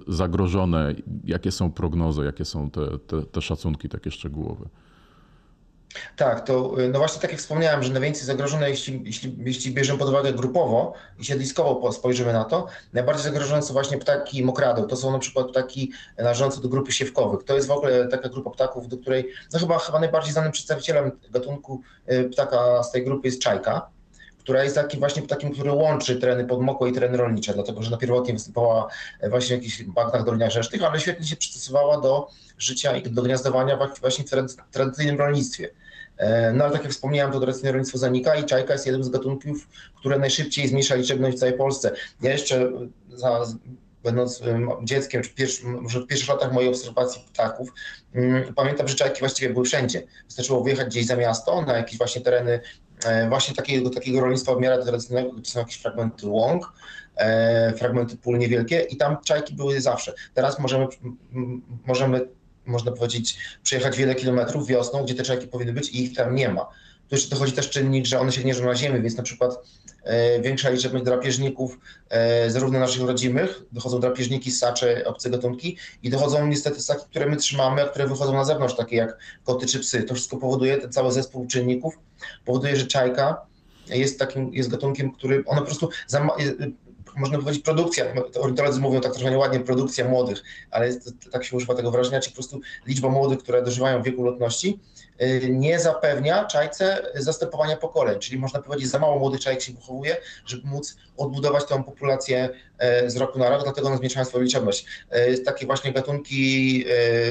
zagrożone? 0.08 0.96
Jakie 1.26 1.52
są 1.52 1.72
prognozy? 1.72 2.26
Jakie 2.26 2.46
są 2.46 2.70
te, 2.70 3.00
te, 3.00 3.22
te 3.22 3.42
szacunki 3.42 3.90
takie 3.90 4.12
szczegółowe? 4.12 4.70
Tak, 6.15 6.45
to 6.45 6.80
y, 6.80 6.89
no 6.89 7.00
właśnie 7.00 7.21
tak 7.21 7.31
jak 7.31 7.39
wspomniałem, 7.39 7.83
że 7.83 7.94
najwięcej 7.94 8.25
zagrożone, 8.25 8.69
jeśli, 8.69 9.01
jeśli, 9.06 9.36
jeśli 9.39 9.71
bierzemy 9.71 10.00
pod 10.00 10.09
uwagę 10.09 10.33
grupowo 10.33 10.94
i 11.19 11.25
siedliskowo 11.25 11.91
spojrzymy 11.91 12.33
na 12.33 12.44
to, 12.44 12.68
najbardziej 12.94 13.24
zagrożone 13.24 13.62
są 13.62 13.74
właśnie 13.74 13.97
ptaki 13.97 14.44
mokradeł. 14.44 14.88
To 14.88 14.95
są 14.95 15.12
na 15.12 15.19
przykład 15.19 15.47
ptaki 15.47 15.91
należące 16.18 16.62
do 16.62 16.69
grupy 16.69 16.91
siewkowych. 16.91 17.44
To 17.44 17.56
jest 17.56 17.68
w 17.68 17.71
ogóle 17.71 18.07
taka 18.07 18.30
grupa 18.30 18.50
ptaków, 18.50 18.88
do 18.88 18.97
której 18.97 19.30
no 19.53 19.59
chyba, 19.59 19.80
chyba 19.80 20.00
najbardziej 20.00 20.33
znanym 20.33 20.51
przedstawicielem 20.51 21.12
gatunku 21.31 21.81
y, 22.12 22.30
ptaka 22.30 22.83
z 22.83 22.91
tej 22.91 23.06
grupy 23.06 23.27
jest 23.27 23.41
czajka 23.41 23.89
która 24.39 24.63
jest 24.63 24.75
takim 24.75 25.00
właśnie 25.00 25.21
ptakiem, 25.21 25.51
który 25.51 25.71
łączy 25.71 26.15
tereny 26.15 26.45
podmokłe 26.45 26.89
i 26.89 26.94
tereny 26.94 27.18
rolnicze, 27.18 27.53
dlatego 27.53 27.83
że 27.83 27.91
na 27.91 27.97
pierwotnie 27.97 28.33
występowała 28.33 28.88
właśnie 29.30 29.57
w 29.57 29.59
jakichś 29.59 29.83
bagnach 29.83 30.25
Doliniach 30.25 30.51
Rzecznych, 30.51 30.83
ale 30.83 31.00
świetnie 31.00 31.27
się 31.27 31.36
przystosowała 31.36 32.01
do 32.01 32.27
życia 32.58 32.98
i 32.98 33.10
do 33.10 33.22
gniazdowania 33.22 33.77
właśnie 34.01 34.25
w 34.25 34.72
tradycyjnym 34.72 35.17
rolnictwie. 35.17 35.69
E, 36.17 36.53
no 36.53 36.63
ale 36.63 36.74
tak 36.74 36.84
jak 36.84 36.91
wspomniałem, 36.91 37.34
to 37.34 37.39
tradycyjne 37.39 37.72
rolnictwo 37.72 37.98
zanika 37.98 38.36
i 38.36 38.46
czajka 38.46 38.74
jest 38.74 38.86
jednym 38.86 39.03
z 39.03 39.10
gatunków, 39.10 39.67
które 39.96 40.19
najszybciej 40.19 40.67
zmniejsza 40.67 40.96
liczebność 40.96 41.38
w 41.38 41.39
całej 41.39 41.58
Polsce. 41.58 41.91
Ja 42.22 42.31
jeszcze 42.31 42.72
za, 43.10 43.46
będąc 44.03 44.41
dzieckiem, 44.84 45.24
czy 45.24 45.29
pierwszy, 45.29 45.65
może 45.65 46.00
w 46.00 46.08
pierwszych 46.08 46.29
latach 46.29 46.53
mojej 46.53 46.69
obserwacji 46.69 47.22
ptaków, 47.34 47.74
mm, 48.13 48.53
pamiętam, 48.53 48.88
że 48.88 48.96
czajki 48.96 49.19
właściwie 49.19 49.53
były 49.53 49.65
wszędzie. 49.65 50.03
Wystarczyło 50.25 50.63
wyjechać 50.63 50.88
gdzieś 50.88 51.05
za 51.05 51.15
miasto, 51.15 51.62
na 51.62 51.77
jakieś 51.77 51.98
właśnie 51.98 52.22
tereny 52.22 52.60
właśnie 53.29 53.56
takiego, 53.56 53.89
takiego 53.89 54.22
rolnictwa 54.22 54.56
w 54.56 54.60
miarę 54.60 54.84
tradycyjnego, 54.84 55.32
gdzie 55.32 55.51
są 55.51 55.60
jakieś 55.60 55.75
fragmenty 55.75 56.27
łąk, 56.27 56.74
e, 57.15 57.74
fragmenty 57.77 58.18
pól 58.18 58.38
niewielkie 58.38 58.79
i 58.79 58.98
tam 58.98 59.18
czajki 59.25 59.53
były 59.53 59.82
zawsze. 59.82 60.13
Teraz 60.34 60.60
możemy, 60.60 60.88
możemy 61.88 62.22
można 62.65 62.91
powiedzieć, 62.91 63.38
przejechać 63.63 63.98
wiele 63.98 64.15
kilometrów 64.15 64.68
wiosną, 64.68 65.03
gdzie 65.03 65.15
te 65.15 65.24
czajki 65.24 65.48
powinny 65.48 65.74
być 65.74 65.89
i 65.89 66.03
ich 66.03 66.15
tam 66.15 66.36
nie 66.36 66.50
ma. 66.50 66.65
Tu 67.10 67.15
jeszcze 67.15 67.29
dochodzi 67.29 67.51
też 67.51 67.70
czynnik, 67.70 68.06
że 68.06 68.20
one 68.20 68.32
się 68.32 68.41
gnieżdżą 68.41 68.65
na 68.65 68.75
ziemi, 68.75 69.01
więc 69.01 69.18
na 69.18 69.24
przykład 69.24 69.56
e, 70.03 70.41
większa 70.41 70.70
liczebność 70.70 71.06
drapieżników, 71.06 71.79
e, 72.10 72.51
zarówno 72.51 72.79
naszych 72.79 73.03
rodzimych, 73.03 73.62
dochodzą 73.72 74.00
drapieżniki, 74.00 74.51
sacze, 74.51 75.06
obce 75.06 75.29
gatunki 75.29 75.77
i 76.03 76.10
dochodzą 76.10 76.48
niestety 76.48 76.82
ssaki, 76.82 77.06
które 77.10 77.25
my 77.25 77.38
trzymamy, 77.38 77.82
a 77.84 77.88
które 77.88 78.08
wychodzą 78.08 78.34
na 78.34 78.46
zewnątrz, 78.46 78.75
takie 78.75 78.96
jak 78.96 79.18
koty 79.44 79.65
czy 79.65 79.79
psy. 79.79 80.03
To 80.03 80.15
wszystko 80.15 80.38
powoduje, 80.38 80.77
ten 80.77 80.91
cały 80.91 81.12
zespół 81.12 81.48
czynników 81.48 82.00
powoduje, 82.46 82.76
że 82.76 82.88
czajka 82.88 83.42
jest 83.88 84.20
takim, 84.20 84.54
jest 84.54 84.70
gatunkiem, 84.70 85.12
który, 85.12 85.44
one 85.46 85.60
po 85.60 85.66
prostu 85.66 85.90
można 87.18 87.38
powiedzieć 87.38 87.64
produkcja, 87.64 88.06
ornitolodzy 88.36 88.80
mówią 88.80 89.02
tak 89.02 89.14
trochę 89.14 89.32
nieładnie, 89.32 89.60
produkcja 89.60 90.10
młodych, 90.10 90.44
ale 90.72 90.88
jest, 90.88 91.14
tak 91.32 91.44
się 91.44 91.58
używa 91.58 91.76
tego 91.76 91.92
wrażenia, 91.92 92.20
czyli 92.20 92.32
po 92.32 92.36
prostu 92.36 92.60
liczba 92.88 93.10
młodych, 93.10 93.40
które 93.40 93.64
dożywają 93.64 94.04
wieku 94.04 94.24
lotności, 94.24 94.80
nie 95.50 95.80
zapewnia 95.80 96.46
czajce 96.46 97.12
zastępowania 97.16 97.78
pokoleń, 97.78 98.20
czyli 98.20 98.38
można 98.38 98.62
powiedzieć, 98.62 98.90
za 98.90 99.00
mało 99.00 99.20
młodych 99.20 99.40
czajek 99.40 99.62
się 99.62 99.74
wychowuje, 99.74 100.18
żeby 100.46 100.68
móc 100.68 100.98
odbudować 101.18 101.66
tą 101.66 101.84
populację 101.84 102.50
z 103.08 103.18
roku 103.18 103.40
na 103.40 103.50
rok, 103.50 103.64
dlatego 103.64 103.98
zmniejszają 103.98 104.26
swoją 104.26 104.44
liczebność. 104.44 104.86
Takie 105.46 105.66
właśnie 105.66 105.94
gatunki 105.94 106.86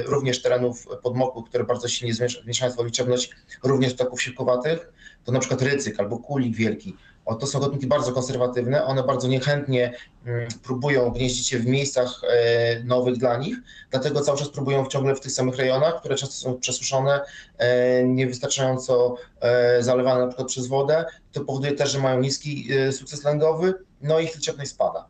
również 0.04 0.42
terenów 0.42 0.86
podmokłych, 1.02 1.44
które 1.48 1.64
bardzo 1.64 1.88
silnie 1.88 2.14
zmniejszają 2.14 2.72
swoją 2.72 2.86
liczebność, 2.86 3.30
również 3.62 3.94
ptaków 3.94 4.22
siłkowatych, 4.22 4.92
to 5.24 5.32
na 5.32 5.38
przykład 5.38 5.62
rycyk 5.62 6.00
albo 6.00 6.18
kulik 6.18 6.56
wielki. 6.56 6.96
To 7.34 7.46
są 7.46 7.60
gatunki 7.60 7.86
bardzo 7.86 8.12
konserwatywne, 8.12 8.84
one 8.84 9.02
bardzo 9.02 9.28
niechętnie 9.28 9.94
mm, 10.26 10.48
próbują 10.62 11.10
gnieździć 11.10 11.48
się 11.48 11.58
w 11.58 11.66
miejscach 11.66 12.20
e, 12.24 12.84
nowych 12.84 13.16
dla 13.16 13.36
nich, 13.36 13.56
dlatego 13.90 14.20
cały 14.20 14.38
czas 14.38 14.48
próbują 14.48 14.86
ciągle 14.86 15.14
w 15.14 15.20
tych 15.20 15.32
samych 15.32 15.56
rejonach, 15.56 16.00
które 16.00 16.14
często 16.14 16.34
są 16.34 16.58
przesuszone, 16.58 17.20
e, 17.58 18.04
niewystarczająco 18.04 19.16
e, 19.40 19.82
zalewane 19.82 20.20
na 20.20 20.26
przykład 20.26 20.48
przez 20.48 20.66
wodę. 20.66 21.04
To 21.32 21.40
powoduje 21.40 21.72
też, 21.72 21.92
że 21.92 21.98
mają 21.98 22.20
niski 22.20 22.68
sukces 22.92 23.24
lęgowy, 23.24 23.74
no 24.00 24.20
i 24.20 24.24
ich 24.24 24.34
liczebność 24.34 24.70
spada. 24.70 25.08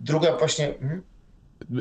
Druga 0.00 0.36
właśnie... 0.36 0.74
Hmm? 0.80 1.11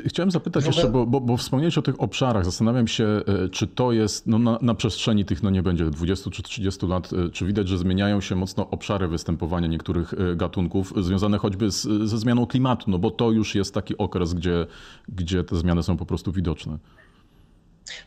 Chciałem 0.06 0.32
zapytać 0.32 0.66
jeszcze, 0.66 0.90
bo, 0.90 1.06
bo, 1.06 1.22
bo, 1.22 1.38
wspomniałeś 1.38 1.78
o 1.78 1.82
tych 1.82 2.02
obszarach. 2.02 2.46
Zastanawiam 2.46 2.88
się, 2.88 3.04
e, 3.06 3.50
czy 3.50 3.68
to 3.68 3.92
jest 3.92 4.28
no 4.28 4.40
na, 4.40 4.60
na, 4.62 4.76
przestrzeni 4.76 5.26
tych, 5.26 5.44
no 5.44 5.50
nie 5.50 5.64
będzie 5.64 5.86
20 5.86 6.30
czy 6.30 6.44
30 6.44 6.88
lat, 6.88 7.14
e, 7.14 7.30
czy 7.30 7.46
widać, 7.46 7.68
że 7.68 7.78
zmieniają 7.78 8.22
się 8.22 8.36
mocno 8.36 8.70
obszary 8.70 9.08
występowania 9.08 9.68
niektórych 9.68 10.14
e, 10.14 10.36
gatunków, 10.36 10.94
związane 10.98 11.38
choćby 11.38 11.72
z, 11.72 11.82
ze 12.10 12.18
zmianą 12.18 12.46
klimatu, 12.46 12.92
no 12.92 13.00
bo 13.00 13.12
to 13.12 13.32
już 13.32 13.56
jest 13.56 13.74
taki 13.74 13.98
okres, 13.98 14.34
gdzie, 14.34 14.68
gdzie 15.10 15.44
te 15.44 15.56
zmiany 15.56 15.84
są 15.84 15.98
po 15.98 16.06
prostu 16.06 16.32
widoczne. 16.32 16.78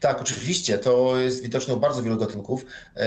Tak, 0.00 0.20
oczywiście. 0.20 0.78
To 0.78 1.18
jest 1.18 1.42
widoczne 1.42 1.74
u 1.74 1.76
bardzo 1.76 2.02
wielu 2.02 2.16
gatunków. 2.16 2.64
E, 2.96 3.06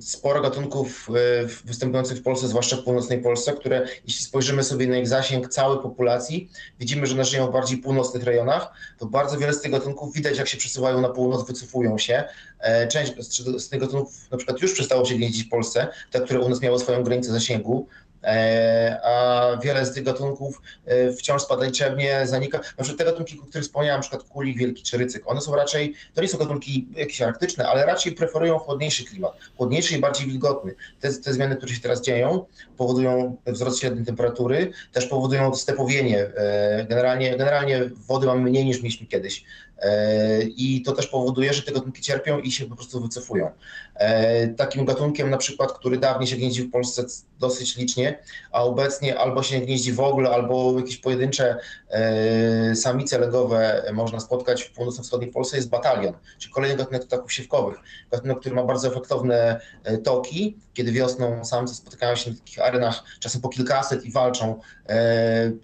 sporo 0.00 0.40
gatunków 0.40 1.08
e, 1.10 1.46
występujących 1.64 2.18
w 2.18 2.22
Polsce, 2.22 2.48
zwłaszcza 2.48 2.76
w 2.76 2.82
północnej 2.82 3.22
Polsce, 3.22 3.52
które 3.52 3.86
jeśli 4.06 4.24
spojrzymy 4.24 4.64
sobie 4.64 4.86
na 4.86 4.98
ich 4.98 5.08
zasięg 5.08 5.48
całej 5.48 5.78
populacji, 5.78 6.50
widzimy, 6.80 7.06
że 7.06 7.14
one 7.14 7.24
żyją 7.24 7.46
w 7.46 7.52
bardziej 7.52 7.78
północnych 7.78 8.24
rejonach. 8.24 8.72
To 8.98 9.06
bardzo 9.06 9.38
wiele 9.38 9.52
z 9.52 9.60
tych 9.60 9.70
gatunków 9.70 10.14
widać, 10.14 10.38
jak 10.38 10.48
się 10.48 10.56
przesuwają 10.56 11.00
na 11.00 11.08
północ, 11.08 11.46
wycofują 11.46 11.98
się. 11.98 12.24
E, 12.58 12.88
część 12.88 13.12
z 13.58 13.68
tych 13.68 13.80
gatunków 13.80 14.30
na 14.30 14.36
przykład 14.36 14.62
już 14.62 14.72
przestało 14.72 15.04
się 15.04 15.14
gnieździć 15.14 15.46
w 15.46 15.48
Polsce, 15.48 15.88
te, 16.10 16.20
które 16.20 16.40
u 16.40 16.48
nas 16.48 16.60
miały 16.60 16.78
swoją 16.78 17.02
granicę 17.02 17.32
zasięgu. 17.32 17.88
E, 18.24 19.00
a 19.04 19.56
wiele 19.62 19.86
z 19.86 19.92
tych 19.92 20.04
gatunków 20.04 20.62
e, 20.86 21.12
wciąż 21.12 21.42
spada 21.42 21.64
liczebnie, 21.64 22.26
zanika. 22.26 22.58
Na 22.58 22.84
przykład 22.84 22.98
te 22.98 23.04
gatunki, 23.04 23.40
o 23.40 23.42
których 23.42 23.64
wspomniałem, 23.64 24.00
przykład 24.00 24.22
kulik 24.22 24.58
wielki 24.58 24.82
czy 24.82 24.98
rycyk, 24.98 25.22
one 25.26 25.40
są 25.40 25.54
raczej, 25.54 25.94
to 26.14 26.22
nie 26.22 26.28
są 26.28 26.38
gatunki 26.38 26.88
jakieś 26.96 27.22
arktyczne, 27.22 27.68
ale 27.68 27.86
raczej 27.86 28.12
preferują 28.12 28.58
chłodniejszy 28.58 29.04
klimat, 29.04 29.32
chłodniejszy 29.56 29.96
i 29.96 30.00
bardziej 30.00 30.26
wilgotny. 30.26 30.74
Te, 31.00 31.12
te 31.12 31.32
zmiany, 31.32 31.56
które 31.56 31.74
się 31.74 31.80
teraz 31.80 32.00
dzieją, 32.00 32.46
powodują 32.76 33.36
wzrost 33.46 33.80
średniej 33.80 34.04
temperatury, 34.04 34.72
też 34.92 35.06
powodują 35.06 35.54
stepowienie. 35.54 36.20
E, 36.20 36.86
generalnie, 36.88 37.30
generalnie 37.30 37.90
wody 38.06 38.26
mamy 38.26 38.50
mniej 38.50 38.64
niż 38.64 38.82
mieliśmy 38.82 39.06
kiedyś. 39.06 39.44
E, 39.78 40.42
I 40.42 40.82
to 40.82 40.92
też 40.92 41.06
powoduje, 41.06 41.52
że 41.52 41.62
te 41.62 41.72
gatunki 41.72 42.02
cierpią 42.02 42.38
i 42.38 42.50
się 42.50 42.66
po 42.66 42.76
prostu 42.76 43.00
wycofują. 43.00 43.50
E, 43.94 44.48
takim 44.48 44.84
gatunkiem 44.84 45.30
na 45.30 45.36
przykład, 45.36 45.72
który 45.72 45.98
dawniej 45.98 46.26
się 46.26 46.36
gnieździł 46.36 46.68
w 46.68 46.70
Polsce 46.70 47.04
dosyć 47.40 47.76
licznie, 47.76 48.18
a 48.52 48.62
obecnie 48.62 49.18
albo 49.18 49.42
się 49.42 49.60
nie 49.60 49.66
gnieździ 49.66 49.92
w 49.92 50.00
ogóle, 50.00 50.30
albo 50.30 50.78
jakieś 50.78 50.96
pojedyncze 50.96 51.56
e, 51.90 52.76
samice 52.76 53.18
legowe 53.18 53.84
można 53.92 54.20
spotkać 54.20 54.62
w 54.62 54.72
północno-wschodniej 54.72 55.30
Polsce 55.30 55.56
jest 55.56 55.68
batalion, 55.68 56.14
czyli 56.38 56.54
kolejny 56.54 56.76
gatunek 56.76 57.04
ptaków 57.04 57.32
siewkowych. 57.32 57.78
Gatunek, 58.10 58.40
który 58.40 58.54
ma 58.54 58.64
bardzo 58.64 58.88
efektowne 58.88 59.60
toki, 60.04 60.58
kiedy 60.74 60.92
wiosną 60.92 61.44
samce 61.44 61.74
spotykają 61.74 62.16
się 62.16 62.30
na 62.30 62.36
takich 62.36 62.60
arenach 62.60 63.04
czasem 63.20 63.40
po 63.40 63.48
kilkaset 63.48 64.04
i 64.04 64.12
walczą, 64.12 64.60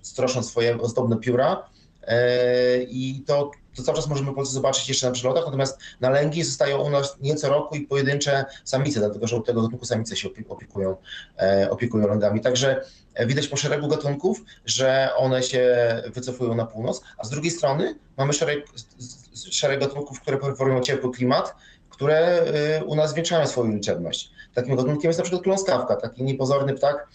strosząc 0.03 0.49
swoje 0.49 0.81
ozdobne 0.81 1.17
pióra. 1.17 1.71
I 2.89 3.23
to 3.27 3.51
to 3.77 3.83
cały 3.83 3.97
czas 3.97 4.09
możemy 4.09 4.33
zobaczyć 4.45 4.89
jeszcze 4.89 5.07
na 5.07 5.13
przelotach, 5.13 5.45
natomiast 5.45 5.79
na 6.01 6.11
lęgi 6.11 6.43
zostają 6.43 6.79
u 6.79 6.91
nas 6.91 7.17
nie 7.21 7.37
co 7.37 7.49
roku 7.49 7.77
i 7.77 7.81
pojedyncze 7.81 8.45
samice, 8.65 9.01
dlatego 9.01 9.27
że 9.27 9.37
u 9.37 9.41
tego 9.41 9.63
gatunku 9.63 9.85
samice 9.85 10.17
się 10.17 10.29
opiekują, 10.49 10.97
e, 11.39 11.71
opiekują 11.71 12.09
lęgami. 12.09 12.41
Także 12.41 12.85
e, 13.15 13.27
widać 13.27 13.49
po 13.49 13.57
szeregu 13.57 13.89
gatunków, 13.89 14.43
że 14.67 15.11
one 15.17 15.43
się 15.43 15.77
wycofują 16.15 16.55
na 16.55 16.67
północ, 16.67 17.03
a 17.19 17.25
z 17.25 17.31
drugiej 17.31 17.51
strony 17.51 17.99
mamy 18.17 18.33
szereg, 18.33 18.67
szereg 19.51 19.81
gatunków, 19.81 20.21
które 20.21 20.39
preferują 20.39 20.81
ciepły 20.81 21.13
klimat, 21.13 21.55
które 21.91 22.17
e, 22.19 22.85
u 22.85 22.95
nas 22.95 23.11
zwiększają 23.11 23.47
swoją 23.47 23.73
liczebność. 23.73 24.31
Takim 24.55 24.77
gatunkiem 24.77 25.09
jest 25.09 25.19
na 25.19 25.23
przykład 25.23 25.43
kląskawka, 25.43 25.97
taki 25.97 26.23
niepozorny 26.23 26.75
ptak, 26.75 27.09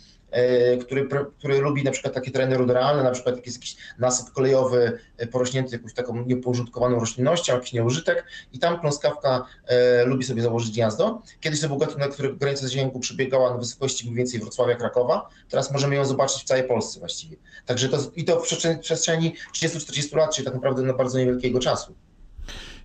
który, 0.81 1.07
który 1.37 1.59
lubi 1.59 1.83
na 1.83 1.91
przykład 1.91 2.13
takie 2.13 2.31
tereny 2.31 2.57
ruderalne, 2.57 3.03
na 3.03 3.11
przykład 3.11 3.35
jak 3.35 3.47
jakiś 3.47 3.75
nasyp 3.99 4.33
kolejowy 4.33 4.99
e, 5.17 5.27
porośnięty 5.27 5.75
jakąś 5.75 5.93
taką 5.93 6.25
niepożytkowaną 6.25 6.99
roślinnością, 6.99 7.53
jakiś 7.53 7.73
nieużytek 7.73 8.25
i 8.53 8.59
tam 8.59 8.79
kląskawka 8.79 9.45
e, 9.67 10.05
lubi 10.05 10.23
sobie 10.23 10.41
założyć 10.41 10.71
gniazdo. 10.71 11.21
Kiedyś 11.39 11.61
to 11.61 11.67
był 11.67 11.77
gatunek, 11.77 12.11
który 12.11 12.35
granica 12.35 12.61
zasięgu 12.61 12.99
przebiegała 12.99 13.49
na 13.51 13.57
wysokości 13.57 14.05
mniej 14.05 14.17
więcej 14.17 14.39
Wrocławia, 14.39 14.75
Krakowa, 14.75 15.29
teraz 15.49 15.71
możemy 15.71 15.95
ją 15.95 16.05
zobaczyć 16.05 16.41
w 16.41 16.45
całej 16.45 16.63
Polsce 16.63 16.99
właściwie. 16.99 17.37
Także 17.65 17.89
to, 17.89 17.97
i 18.15 18.23
to 18.23 18.39
w 18.39 18.47
przestrzeni 18.81 19.35
30-40 19.53 20.15
lat, 20.15 20.35
czyli 20.35 20.45
tak 20.45 20.53
naprawdę 20.53 20.81
na 20.81 20.93
bardzo 20.93 21.17
niewielkiego 21.19 21.59
czasu. 21.59 21.95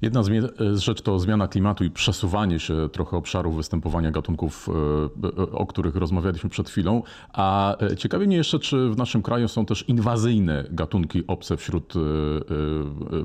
Jedna 0.03 0.23
z 0.23 0.29
rzeczy 0.77 1.03
to 1.03 1.19
zmiana 1.19 1.49
klimatu 1.49 1.85
i 1.85 1.91
przesuwanie 1.91 2.61
się 2.61 2.89
trochę 2.93 3.17
obszarów 3.17 3.57
występowania 3.57 4.11
gatunków, 4.11 4.69
e, 4.69 5.43
e, 5.43 5.53
o 5.53 5.67
których 5.67 5.97
rozmawialiśmy 5.97 6.51
przed 6.51 6.71
chwilą. 6.71 7.03
A 7.33 7.77
e, 7.83 7.97
ciekawi 7.97 8.27
mnie 8.27 8.37
jeszcze, 8.37 8.59
czy 8.59 8.91
w 8.91 8.97
naszym 8.97 9.23
kraju 9.23 9.49
są 9.49 9.67
też 9.67 9.89
inwazyjne 9.89 10.65
gatunki 10.71 11.27
obce 11.27 11.57
wśród 11.57 11.95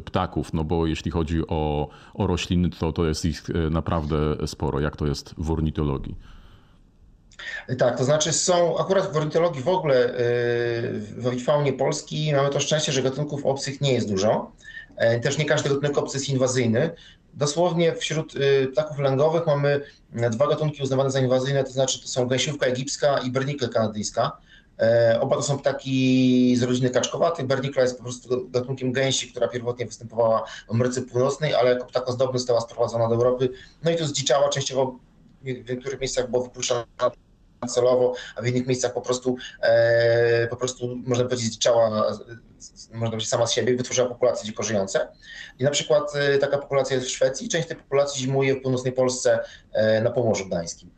ptaków, 0.05 0.53
no 0.53 0.63
bo 0.63 0.87
jeśli 0.87 1.11
chodzi 1.11 1.47
o, 1.47 1.89
o 2.13 2.27
rośliny, 2.27 2.69
to, 2.69 2.93
to 2.93 3.05
jest 3.05 3.25
ich 3.25 3.43
naprawdę 3.71 4.17
sporo. 4.47 4.79
Jak 4.79 4.97
to 4.97 5.07
jest 5.07 5.35
w 5.37 5.51
ornitologii? 5.51 6.15
Tak, 7.77 7.97
to 7.97 8.03
znaczy 8.03 8.33
są, 8.33 8.77
akurat 8.77 9.13
w 9.13 9.17
ornitologii 9.17 9.61
w 9.61 9.67
ogóle, 9.67 10.13
w 11.17 11.43
faunie 11.45 11.73
Polski 11.73 12.33
mamy 12.35 12.49
to 12.49 12.59
szczęście, 12.59 12.91
że 12.91 13.03
gatunków 13.03 13.45
obcych 13.45 13.81
nie 13.81 13.93
jest 13.93 14.09
dużo. 14.09 14.51
E, 14.95 15.19
też 15.19 15.37
nie 15.37 15.45
każdy 15.45 15.69
gatunek 15.69 15.97
obcy 15.97 16.17
jest 16.17 16.29
inwazyjny. 16.29 16.89
Dosłownie 17.33 17.95
wśród 17.95 18.35
y, 18.35 18.67
ptaków 18.67 18.99
lęgowych 18.99 19.47
mamy 19.47 19.81
e, 20.15 20.29
dwa 20.29 20.47
gatunki 20.47 20.83
uznawane 20.83 21.11
za 21.11 21.19
inwazyjne, 21.19 21.63
to 21.63 21.71
znaczy 21.71 22.01
to 22.01 22.07
są 22.07 22.27
gęsiówka 22.27 22.65
egipska 22.65 23.19
i 23.19 23.31
bernikle 23.31 23.69
kanadyjska. 23.69 24.37
E, 24.79 25.17
oba 25.21 25.35
to 25.35 25.41
są 25.41 25.59
ptaki 25.59 26.55
z 26.55 26.63
rodziny 26.63 26.89
kaczkowatych. 26.89 27.47
Bernikla 27.47 27.81
jest 27.81 27.97
po 27.97 28.03
prostu 28.03 28.49
gatunkiem 28.49 28.91
gęsi, 28.91 29.31
która 29.31 29.47
pierwotnie 29.47 29.85
występowała 29.85 30.43
w 30.67 30.71
Ameryce 30.71 31.01
Północnej, 31.01 31.53
ale 31.53 31.69
jako 31.69 31.85
ptak 31.85 32.09
ozdobny 32.09 32.39
została 32.39 32.61
sprowadzona 32.61 33.09
do 33.09 33.15
Europy. 33.15 33.49
No 33.83 33.91
i 33.91 33.95
to 33.95 34.05
zdziczała, 34.05 34.49
częściowo 34.49 34.99
w 35.41 35.69
niektórych 35.69 35.99
miejscach 35.99 36.31
było 36.31 36.43
wypuszczona 36.43 36.85
celowo, 37.69 38.13
a 38.35 38.41
w 38.41 38.47
innych 38.47 38.67
miejscach 38.67 38.93
po 38.93 39.01
prostu, 39.01 39.35
po 40.49 40.55
prostu 40.55 40.95
można 40.95 41.23
powiedzieć, 41.23 41.47
zdziczała 41.47 42.13
można 42.93 43.09
powiedzieć 43.09 43.29
sama 43.29 43.47
z 43.47 43.53
siebie, 43.53 43.75
wytworzyła 43.75 44.07
populacje 44.07 44.45
dziko 44.45 44.63
żyjące. 44.63 45.07
I 45.59 45.63
na 45.63 45.71
przykład 45.71 46.15
e, 46.15 46.37
taka 46.37 46.57
populacja 46.57 46.95
jest 46.95 47.07
w 47.07 47.11
Szwecji, 47.11 47.49
część 47.49 47.67
tej 47.67 47.77
populacji 47.77 48.21
zimuje 48.21 48.55
w 48.55 48.61
północnej 48.61 48.93
Polsce 48.93 49.39
e, 49.73 50.01
na 50.01 50.11
Pomorzu 50.11 50.45
Gdańskim. 50.45 50.89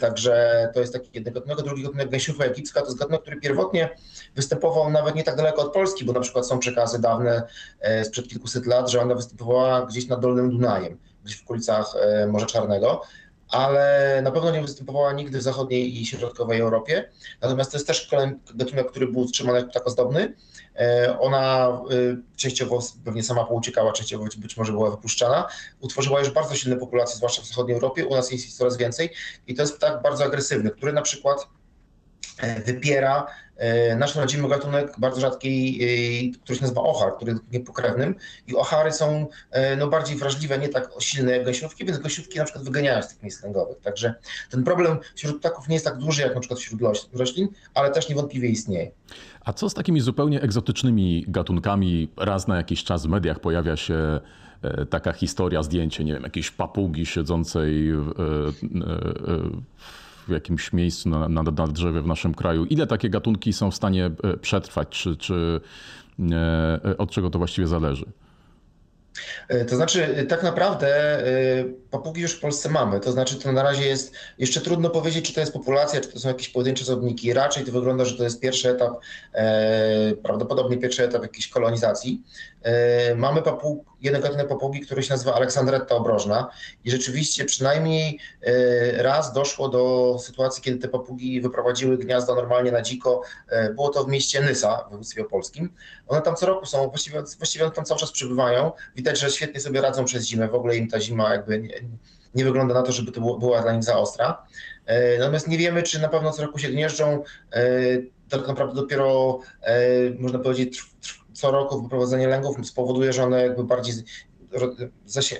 Także 0.00 0.68
to 0.74 0.80
jest 0.80 0.92
taki 0.92 1.10
jeden 1.12 1.34
gatunek. 1.34 1.62
Drugi 1.62 1.82
gatunek 1.82 2.08
gęsiufa 2.08 2.44
egipska 2.44 2.80
to 2.80 2.86
jest 2.86 2.98
gatunek, 2.98 3.22
który 3.22 3.40
pierwotnie 3.40 3.88
występował 4.34 4.90
nawet 4.90 5.14
nie 5.14 5.24
tak 5.24 5.36
daleko 5.36 5.62
od 5.62 5.72
Polski, 5.72 6.04
bo 6.04 6.12
na 6.12 6.20
przykład 6.20 6.46
są 6.46 6.58
przekazy 6.58 7.00
dawne 7.00 7.42
sprzed 8.04 8.28
kilkuset 8.28 8.66
lat, 8.66 8.90
że 8.90 9.00
ona 9.00 9.14
występowała 9.14 9.86
gdzieś 9.86 10.08
nad 10.08 10.20
Dolnym 10.20 10.50
Dunajem, 10.50 10.98
gdzieś 11.24 11.40
w 11.40 11.44
okolicach 11.44 11.94
Morza 12.28 12.46
Czarnego 12.46 13.02
ale 13.50 14.20
na 14.22 14.30
pewno 14.30 14.50
nie 14.50 14.62
występowała 14.62 15.12
nigdy 15.12 15.38
w 15.38 15.42
zachodniej 15.42 16.00
i 16.00 16.06
środkowej 16.06 16.60
Europie. 16.60 17.10
Natomiast 17.40 17.70
to 17.70 17.76
jest 17.76 17.86
też 17.86 18.10
gatunek, 18.54 18.90
który 18.90 19.06
był 19.06 19.20
utrzymany 19.20 19.58
jako 19.58 19.72
tak 19.72 19.86
ozdobny. 19.86 20.34
E, 20.76 21.16
ona 21.20 21.68
e, 21.68 21.76
częściowo 22.36 22.78
pewnie 23.04 23.22
sama 23.22 23.44
pouciekała, 23.44 23.92
częściowo 23.92 24.24
być 24.36 24.56
może 24.56 24.72
była 24.72 24.90
wypuszczana. 24.90 25.48
Utworzyła 25.80 26.20
już 26.20 26.30
bardzo 26.30 26.54
silne 26.54 26.76
populacje, 26.76 27.16
zwłaszcza 27.16 27.42
w 27.42 27.46
zachodniej 27.46 27.74
Europie. 27.74 28.06
U 28.06 28.14
nas 28.14 28.32
jest 28.32 28.46
ich 28.46 28.52
coraz 28.52 28.76
więcej 28.76 29.10
i 29.46 29.54
to 29.54 29.62
jest 29.62 29.78
tak 29.78 30.02
bardzo 30.02 30.24
agresywny, 30.24 30.70
który 30.70 30.92
na 30.92 31.02
przykład 31.02 31.48
wypiera 32.66 33.26
nasz 33.96 34.14
rodzimy 34.14 34.48
gatunek 34.48 34.92
bardzo 34.98 35.20
rzadki, 35.20 35.80
który 36.42 36.56
się 36.56 36.62
nazywa 36.62 36.80
ochar, 36.82 37.16
który 37.16 37.32
jest 37.32 37.52
niepokrewnym 37.52 38.14
i 38.46 38.56
ochary 38.56 38.92
są 38.92 39.26
no, 39.78 39.88
bardziej 39.88 40.16
wrażliwe, 40.16 40.58
nie 40.58 40.68
tak 40.68 40.90
silne 41.00 41.32
jak 41.32 41.44
gąsiówki, 41.44 41.84
więc 41.84 41.98
gąsiówki 41.98 42.38
na 42.38 42.44
przykład 42.44 42.64
wyganiają 42.64 43.02
z 43.02 43.08
tych 43.08 43.22
miejsc 43.22 43.42
lęgowych. 43.42 43.80
Także 43.80 44.14
ten 44.50 44.64
problem 44.64 44.98
wśród 45.14 45.38
ptaków 45.38 45.68
nie 45.68 45.74
jest 45.74 45.84
tak 45.84 45.98
duży 45.98 46.22
jak 46.22 46.34
na 46.34 46.40
przykład 46.40 46.60
wśród 46.60 46.80
roślin, 47.12 47.48
ale 47.74 47.90
też 47.90 48.08
niewątpliwie 48.08 48.48
istnieje. 48.48 48.90
A 49.44 49.52
co 49.52 49.70
z 49.70 49.74
takimi 49.74 50.00
zupełnie 50.00 50.40
egzotycznymi 50.40 51.24
gatunkami? 51.28 52.08
Raz 52.16 52.48
na 52.48 52.56
jakiś 52.56 52.84
czas 52.84 53.06
w 53.06 53.08
mediach 53.08 53.40
pojawia 53.40 53.76
się 53.76 54.20
e, 54.62 54.86
taka 54.86 55.12
historia, 55.12 55.62
zdjęcie, 55.62 56.04
nie 56.04 56.12
wiem, 56.12 56.22
jakiejś 56.22 56.50
papugi 56.50 57.06
siedzącej 57.06 57.92
w, 57.92 58.08
e, 58.08 59.32
e, 59.32 59.80
w 60.28 60.30
jakimś 60.30 60.72
miejscu 60.72 61.08
na, 61.08 61.28
na, 61.28 61.42
na 61.42 61.66
drzewie 61.66 62.00
w 62.00 62.06
naszym 62.06 62.34
kraju. 62.34 62.64
Ile 62.64 62.86
takie 62.86 63.10
gatunki 63.10 63.52
są 63.52 63.70
w 63.70 63.74
stanie 63.74 64.10
przetrwać? 64.40 64.88
Czy, 64.88 65.16
czy 65.16 65.60
od 66.98 67.10
czego 67.10 67.30
to 67.30 67.38
właściwie 67.38 67.66
zależy? 67.66 68.06
E, 69.48 69.64
to 69.64 69.76
znaczy, 69.76 70.16
e, 70.16 70.24
tak 70.24 70.42
naprawdę 70.42 70.88
e, 71.26 71.64
papugi 71.90 72.20
już 72.20 72.32
w 72.32 72.40
Polsce 72.40 72.68
mamy. 72.68 73.00
To 73.00 73.12
znaczy, 73.12 73.36
to 73.36 73.52
na 73.52 73.62
razie 73.62 73.86
jest 73.86 74.14
jeszcze 74.38 74.60
trudno 74.60 74.90
powiedzieć, 74.90 75.26
czy 75.26 75.34
to 75.34 75.40
jest 75.40 75.52
populacja, 75.52 76.00
czy 76.00 76.08
to 76.08 76.20
są 76.20 76.28
jakieś 76.28 76.48
pojedyncze 76.48 76.82
osobniki. 76.82 77.32
Raczej 77.32 77.64
to 77.64 77.72
wygląda, 77.72 78.04
że 78.04 78.16
to 78.16 78.24
jest 78.24 78.40
pierwszy 78.40 78.70
etap, 78.70 78.92
prawdopodobnie 80.22 80.76
pierwszy 80.76 81.04
etap 81.04 81.22
jakiejś 81.22 81.48
kolonizacji. 81.48 82.22
Mamy 83.16 83.42
papug, 83.42 83.90
jeden 84.00 84.22
gatunek 84.22 84.48
papugi, 84.48 84.80
który 84.80 85.02
się 85.02 85.12
nazywa 85.12 85.34
Aleksandretta 85.34 85.94
obrożna 85.94 86.50
i 86.84 86.90
rzeczywiście 86.90 87.44
przynajmniej 87.44 88.18
raz 88.96 89.32
doszło 89.32 89.68
do 89.68 90.16
sytuacji, 90.18 90.62
kiedy 90.62 90.78
te 90.78 90.88
papugi 90.88 91.40
wyprowadziły 91.40 91.98
gniazda 91.98 92.34
normalnie 92.34 92.72
na 92.72 92.82
dziko. 92.82 93.22
Było 93.74 93.88
to 93.88 94.04
w 94.04 94.08
mieście 94.08 94.40
Nysa 94.40 94.76
w 94.76 94.84
województwie 94.84 95.22
opolskim. 95.22 95.74
One 96.08 96.22
tam 96.22 96.36
co 96.36 96.46
roku 96.46 96.66
są, 96.66 96.88
właściwie, 96.88 97.22
właściwie 97.38 97.70
tam 97.70 97.84
cały 97.84 98.00
czas 98.00 98.12
przybywają. 98.12 98.72
Widać, 98.96 99.20
że 99.20 99.30
świetnie 99.30 99.60
sobie 99.60 99.80
radzą 99.80 100.04
przez 100.04 100.24
zimę. 100.24 100.48
W 100.48 100.54
ogóle 100.54 100.76
im 100.76 100.88
ta 100.88 101.00
zima 101.00 101.32
jakby 101.32 101.58
nie, 101.58 101.80
nie 102.34 102.44
wygląda 102.44 102.74
na 102.74 102.82
to, 102.82 102.92
żeby 102.92 103.12
to 103.12 103.20
była 103.20 103.62
dla 103.62 103.72
nich 103.72 103.84
za 103.84 103.98
ostra. 103.98 104.46
E, 104.86 105.18
natomiast 105.18 105.48
nie 105.48 105.58
wiemy, 105.58 105.82
czy 105.82 106.00
na 106.00 106.08
pewno 106.08 106.32
co 106.32 106.42
roku 106.42 106.58
się 106.58 106.68
gnieżdżą. 106.68 107.22
E, 107.52 107.62
tak 108.28 108.48
naprawdę 108.48 108.74
dopiero 108.74 109.38
e, 109.62 109.74
można 110.18 110.38
powiedzieć 110.38 110.82
co 111.32 111.50
roku 111.50 111.82
wyprowadzenie 111.82 112.28
lęgów 112.28 112.66
spowoduje, 112.66 113.12
że 113.12 113.24
one 113.24 113.42
jakby 113.42 113.64
bardziej 113.64 113.94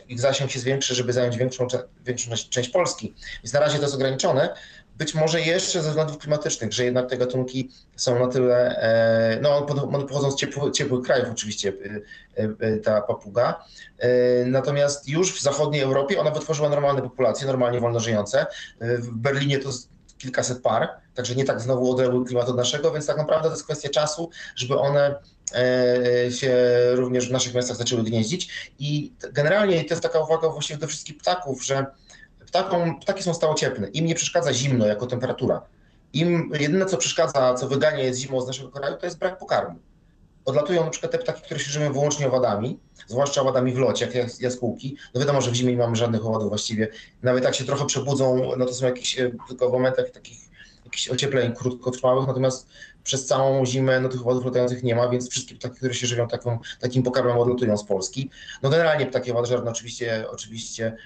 ich 0.09 0.21
zasięg 0.21 0.51
się 0.51 0.61
zwiększy, 0.61 0.95
żeby 0.95 1.13
zająć 1.13 1.37
większą, 1.37 1.67
większą 2.05 2.31
część 2.51 2.69
Polski. 2.69 3.15
Więc 3.43 3.53
na 3.53 3.61
razie 3.61 3.77
to 3.77 3.83
jest 3.83 3.95
ograniczone. 3.95 4.55
Być 4.97 5.15
może 5.15 5.41
jeszcze 5.41 5.83
ze 5.83 5.89
względów 5.89 6.19
klimatycznych, 6.19 6.73
że 6.73 6.85
jednak 6.85 7.11
te 7.11 7.17
gatunki 7.17 7.71
są 7.97 8.19
na 8.19 8.27
tyle, 8.27 8.83
e, 8.83 9.41
no 9.43 9.67
one 9.67 10.07
pochodzą 10.07 10.31
z 10.31 10.37
ciepły, 10.37 10.73
ciepłych 10.73 11.07
krajów 11.07 11.29
oczywiście, 11.31 11.73
e, 12.37 12.49
e, 12.61 12.77
ta 12.77 13.01
papuga. 13.01 13.65
Natomiast 14.47 15.09
już 15.09 15.35
w 15.35 15.43
zachodniej 15.43 15.83
Europie 15.83 16.21
ona 16.21 16.31
wytworzyła 16.31 16.69
normalne 16.69 17.03
populacje, 17.03 17.47
normalnie 17.47 17.81
wolno 17.81 18.01
żyjące. 18.01 18.47
W 18.81 19.11
Berlinie 19.11 19.59
to 19.59 19.69
kilkaset 20.21 20.63
par, 20.63 20.89
także 21.15 21.35
nie 21.35 21.45
tak 21.45 21.61
znowu 21.61 21.91
odległy 21.91 22.25
klimat 22.25 22.49
od 22.49 22.57
naszego, 22.57 22.93
więc 22.93 23.07
tak 23.07 23.17
naprawdę 23.17 23.49
to 23.49 23.55
jest 23.55 23.65
kwestia 23.65 23.89
czasu, 23.89 24.31
żeby 24.57 24.79
one 24.79 25.15
się 26.31 26.55
również 26.95 27.29
w 27.29 27.33
naszych 27.33 27.55
miastach 27.55 27.77
zaczęły 27.77 28.03
gnieździć. 28.03 28.73
I 28.79 29.13
generalnie 29.33 29.85
to 29.85 29.95
jest 29.95 30.03
taka 30.03 30.21
uwaga 30.21 30.49
właściwie 30.49 30.79
do 30.79 30.87
wszystkich 30.87 31.19
ptaków, 31.19 31.65
że 31.65 31.87
ptakom, 32.47 33.01
ptaki 33.01 33.23
są 33.23 33.35
stałocieplne. 33.35 33.89
Im 33.89 34.07
nie 34.07 34.15
przeszkadza 34.15 34.53
zimno 34.53 34.87
jako 34.87 35.07
temperatura. 35.07 35.63
Im 36.13 36.51
jedyne, 36.61 36.87
co 36.87 36.97
przeszkadza, 36.97 37.55
co 37.55 37.69
wygania 37.69 37.99
jest 37.99 38.21
zimą 38.21 38.41
z 38.41 38.47
naszego 38.47 38.69
kraju, 38.69 38.97
to 38.97 39.07
jest 39.07 39.19
brak 39.19 39.39
pokarmu. 39.39 39.79
Odlatują 40.45 40.85
na 40.85 40.91
przykład 40.91 41.13
te 41.13 41.19
ptaki, 41.19 41.43
które 41.43 41.61
się 41.61 41.71
żywią 41.71 41.93
wyłącznie 41.93 42.27
owadami, 42.27 42.79
zwłaszcza 43.07 43.41
owadami 43.41 43.73
w 43.73 43.79
locie, 43.79 44.11
jak 44.15 44.41
jaskółki. 44.41 44.97
No 45.15 45.21
wiadomo, 45.21 45.41
że 45.41 45.51
w 45.51 45.55
zimie 45.55 45.73
nie 45.73 45.79
mamy 45.79 45.97
żadnych 45.97 46.27
owadów 46.27 46.49
właściwie. 46.49 46.89
Nawet 47.23 47.45
jak 47.45 47.55
się 47.55 47.65
trochę 47.65 47.87
przebudzą, 47.87 48.53
no 48.57 48.67
to 48.67 48.75
są 48.75 48.87
jakieś 48.87 49.19
e, 49.19 49.31
tylko 49.49 49.69
w 49.69 49.73
momentach 49.73 50.11
takich 50.11 50.51
jakichś 50.85 51.09
ociepleń 51.09 51.53
krótkotrwałych, 51.53 52.27
natomiast 52.27 52.69
przez 53.05 53.27
całą 53.27 53.67
zimę 53.67 54.01
no, 54.01 54.09
tych 54.09 54.21
owadów 54.21 54.45
latających 54.45 54.83
nie 54.83 54.95
ma, 54.95 55.09
więc 55.09 55.31
wszystkie 55.31 55.55
ptaki, 55.55 55.77
które 55.77 55.95
się 55.95 56.07
żywią 56.07 56.29
taką, 56.29 56.59
takim 56.81 57.03
pokarmem 57.03 57.39
odlatują 57.39 57.77
z 57.77 57.85
Polski. 57.85 58.31
No 58.63 58.71
generalnie 58.71 59.07
ptaki 59.07 59.33
owadożerne 59.33 59.71
oczywiście, 59.71 60.25
oczywiście 60.31 60.97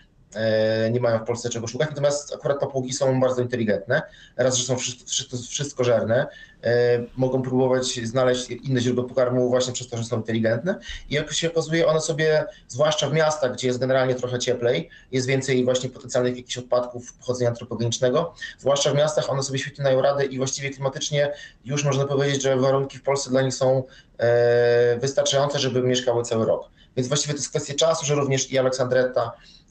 nie 0.91 1.01
mają 1.01 1.19
w 1.19 1.25
Polsce 1.25 1.51
czego 1.51 1.67
szukać, 1.67 1.89
natomiast 1.89 2.35
akurat 2.35 2.61
papugi 2.61 2.93
są 2.93 3.21
bardzo 3.21 3.43
inteligentne. 3.43 4.03
Raz, 4.37 4.57
że 4.57 4.65
są 4.65 4.77
wszystko, 4.77 5.37
wszystko 5.37 5.85
żerne, 5.85 6.27
e, 6.63 7.01
mogą 7.17 7.43
próbować 7.43 8.01
znaleźć 8.07 8.51
inne 8.51 8.81
źródło 8.81 9.05
pokarmu 9.05 9.49
właśnie 9.49 9.73
przez 9.73 9.89
to, 9.89 9.97
że 9.97 10.05
są 10.05 10.17
inteligentne 10.17 10.79
i 11.11 11.15
jak 11.15 11.33
się 11.33 11.51
okazuje, 11.51 11.87
one 11.87 12.01
sobie, 12.01 12.45
zwłaszcza 12.69 13.11
w 13.11 13.13
miastach, 13.13 13.53
gdzie 13.53 13.67
jest 13.67 13.79
generalnie 13.81 14.15
trochę 14.15 14.39
cieplej, 14.39 14.91
jest 15.13 15.27
więcej 15.27 15.65
właśnie 15.65 15.91
potencjalnych 15.91 16.37
jakichś 16.37 16.59
odpadków 16.59 17.13
pochodzenia 17.13 17.51
antropogenicznego, 17.51 18.35
zwłaszcza 18.59 18.91
w 18.91 18.95
miastach 18.95 19.31
one 19.31 19.43
sobie 19.43 19.59
świetnie 19.59 19.85
dają 19.85 20.03
radę 20.03 20.25
i 20.25 20.39
właściwie 20.39 20.71
klimatycznie 20.71 21.33
już 21.65 21.85
można 21.85 22.05
powiedzieć, 22.05 22.43
że 22.43 22.57
warunki 22.57 22.99
w 22.99 23.03
Polsce 23.03 23.31
dla 23.31 23.43
nich 23.43 23.55
są 23.55 23.83
e, 24.19 24.99
wystarczające, 24.99 25.59
żeby 25.59 25.83
mieszkały 25.83 26.23
cały 26.25 26.47
rok. 26.47 26.69
Więc 26.97 27.09
właściwie 27.09 27.35
to 27.35 27.39
jest 27.39 27.51
kwestia 27.51 27.75
czasu, 27.75 28.07
że 28.07 28.15
również 28.15 28.51
i 28.51 28.59
Aleksandretta 28.59 29.33
E, 29.33 29.64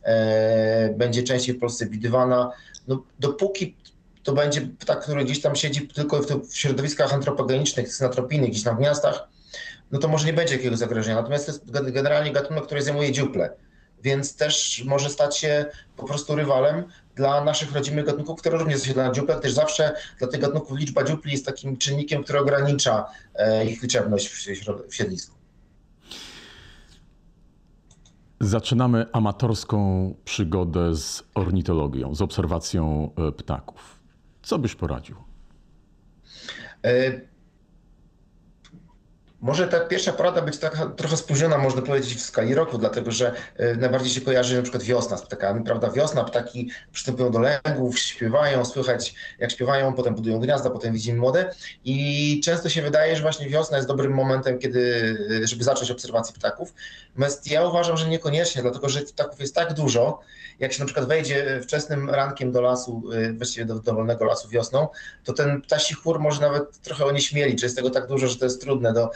będzie 0.98 1.24
częściej 1.24 1.56
w 1.56 1.60
Polsce 1.60 1.86
widywana. 1.86 2.52
No, 2.88 3.04
dopóki 3.20 3.76
to 4.24 4.34
będzie 4.34 4.62
ptak, 4.62 5.04
który 5.04 5.26
gdzieś 5.26 5.42
tam 5.42 5.56
siedzi 5.56 5.88
tylko 5.88 6.22
w, 6.22 6.56
środowiskach 6.56 7.14
antropogenicznych, 7.14 7.94
synatropijnych, 7.94 8.50
gdzieś 8.50 8.64
tam 8.64 8.78
w 8.78 8.80
miastach, 8.80 9.28
no 9.92 10.00
to 10.00 10.08
może 10.08 10.26
nie 10.26 10.34
będzie 10.34 10.56
jakiegoś 10.56 10.80
zagrożenia. 10.80 11.16
Natomiast 11.16 11.46
to 11.46 11.52
jest 11.52 11.92
generalnie 11.92 12.32
gatunek, 12.32 12.66
który 12.66 12.82
zajmuje 12.82 13.12
dziuple, 13.12 13.50
więc 14.04 14.36
też 14.36 14.84
może 14.86 15.10
stać 15.10 15.38
się 15.38 15.66
po 15.98 16.06
prostu 16.06 16.36
rywalem 16.36 16.84
dla 17.16 17.44
naszych 17.44 17.72
rodzimych 17.72 18.06
gatunków, 18.06 18.40
które 18.40 18.58
również 18.58 18.80
zasiedlają 18.80 19.14
dziuple, 19.14 19.40
też 19.40 19.54
zawsze 19.54 19.96
dla 20.20 20.28
tych 20.28 20.42
gatunków 20.42 20.80
liczba 20.80 21.04
dziupli 21.04 21.32
jest 21.32 21.46
takim 21.46 21.78
czynnikiem, 21.78 22.24
który 22.24 22.40
ogranicza 22.40 23.06
e, 23.36 23.66
ich 23.66 23.82
liczebność 23.82 24.28
w 24.90 24.96
siedlisku. 24.96 25.43
Zaczynamy 28.40 29.06
amatorską 29.12 30.14
przygodę 30.26 30.96
z 30.96 31.24
ornitologią, 31.36 32.16
z 32.16 32.22
obserwacją 32.22 33.12
e, 33.28 33.32
ptaków. 33.32 34.00
Co 34.42 34.60
byś 34.60 34.76
poradził? 34.76 35.16
Może 39.44 39.68
ta 39.68 39.80
pierwsza 39.80 40.14
porada 40.14 40.42
być 40.42 40.58
taka 40.58 40.86
trochę 40.86 41.18
spóźniona, 41.18 41.58
można 41.58 41.82
powiedzieć, 41.82 42.16
w 42.16 42.22
skali 42.22 42.56
roku, 42.56 42.78
dlatego 42.78 43.12
że 43.12 43.34
e, 43.58 43.76
najbardziej 43.76 44.12
się 44.12 44.22
kojarzy 44.22 44.56
na 44.56 44.62
przykład 44.62 44.84
wiosna 44.84 45.18
z 45.18 45.22
ptakami, 45.22 45.64
prawda? 45.64 45.92
Wiosna, 45.92 46.24
ptaki 46.24 46.72
przystępują 46.92 47.32
do 47.32 47.40
lęgów, 47.40 48.00
śpiewają, 48.00 48.66
słychać 48.66 49.16
jak 49.40 49.52
śpiewają, 49.52 49.94
potem 49.94 50.16
budują 50.16 50.40
gniazda, 50.40 50.70
potem 50.70 50.94
widzimy 50.94 51.20
młode 51.20 51.54
i 51.86 52.42
często 52.44 52.70
się 52.70 52.82
wydaje, 52.82 53.16
że 53.16 53.22
właśnie 53.22 53.50
wiosna 53.50 53.78
jest 53.78 53.90
dobrym 53.90 54.14
momentem, 54.14 54.60
kiedy, 54.60 55.16
e, 55.44 55.48
żeby 55.48 55.64
zacząć 55.64 55.92
obserwację 55.92 56.36
ptaków. 56.36 56.74
Natomiast 57.10 57.52
ja 57.52 57.68
uważam, 57.68 57.98
że 57.98 58.10
niekoniecznie, 58.10 58.62
dlatego 58.62 58.90
że 58.90 59.02
ptaków 59.02 59.40
jest 59.40 59.56
tak 59.56 59.74
dużo, 59.74 60.20
jak 60.60 60.74
się 60.74 60.80
na 60.80 60.86
przykład 60.86 61.08
wejdzie 61.08 61.60
wczesnym 61.64 62.10
rankiem 62.10 62.52
do 62.52 62.62
lasu, 62.62 63.04
e, 63.14 63.34
właściwie 63.34 63.66
do 63.66 63.80
dowolnego 63.80 64.26
lasu 64.26 64.50
wiosną, 64.50 64.88
to 65.24 65.34
ten 65.34 65.62
ptasi 65.62 65.94
chór 65.94 66.20
może 66.20 66.42
nawet 66.42 66.80
trochę 66.82 67.06
onieśmielić, 67.06 67.60
że 67.60 67.66
jest 67.66 67.76
tego 67.76 67.90
tak 67.90 68.08
dużo, 68.08 68.28
że 68.28 68.36
to 68.36 68.46
jest 68.46 68.62
trudne 68.62 68.94
do 68.94 69.10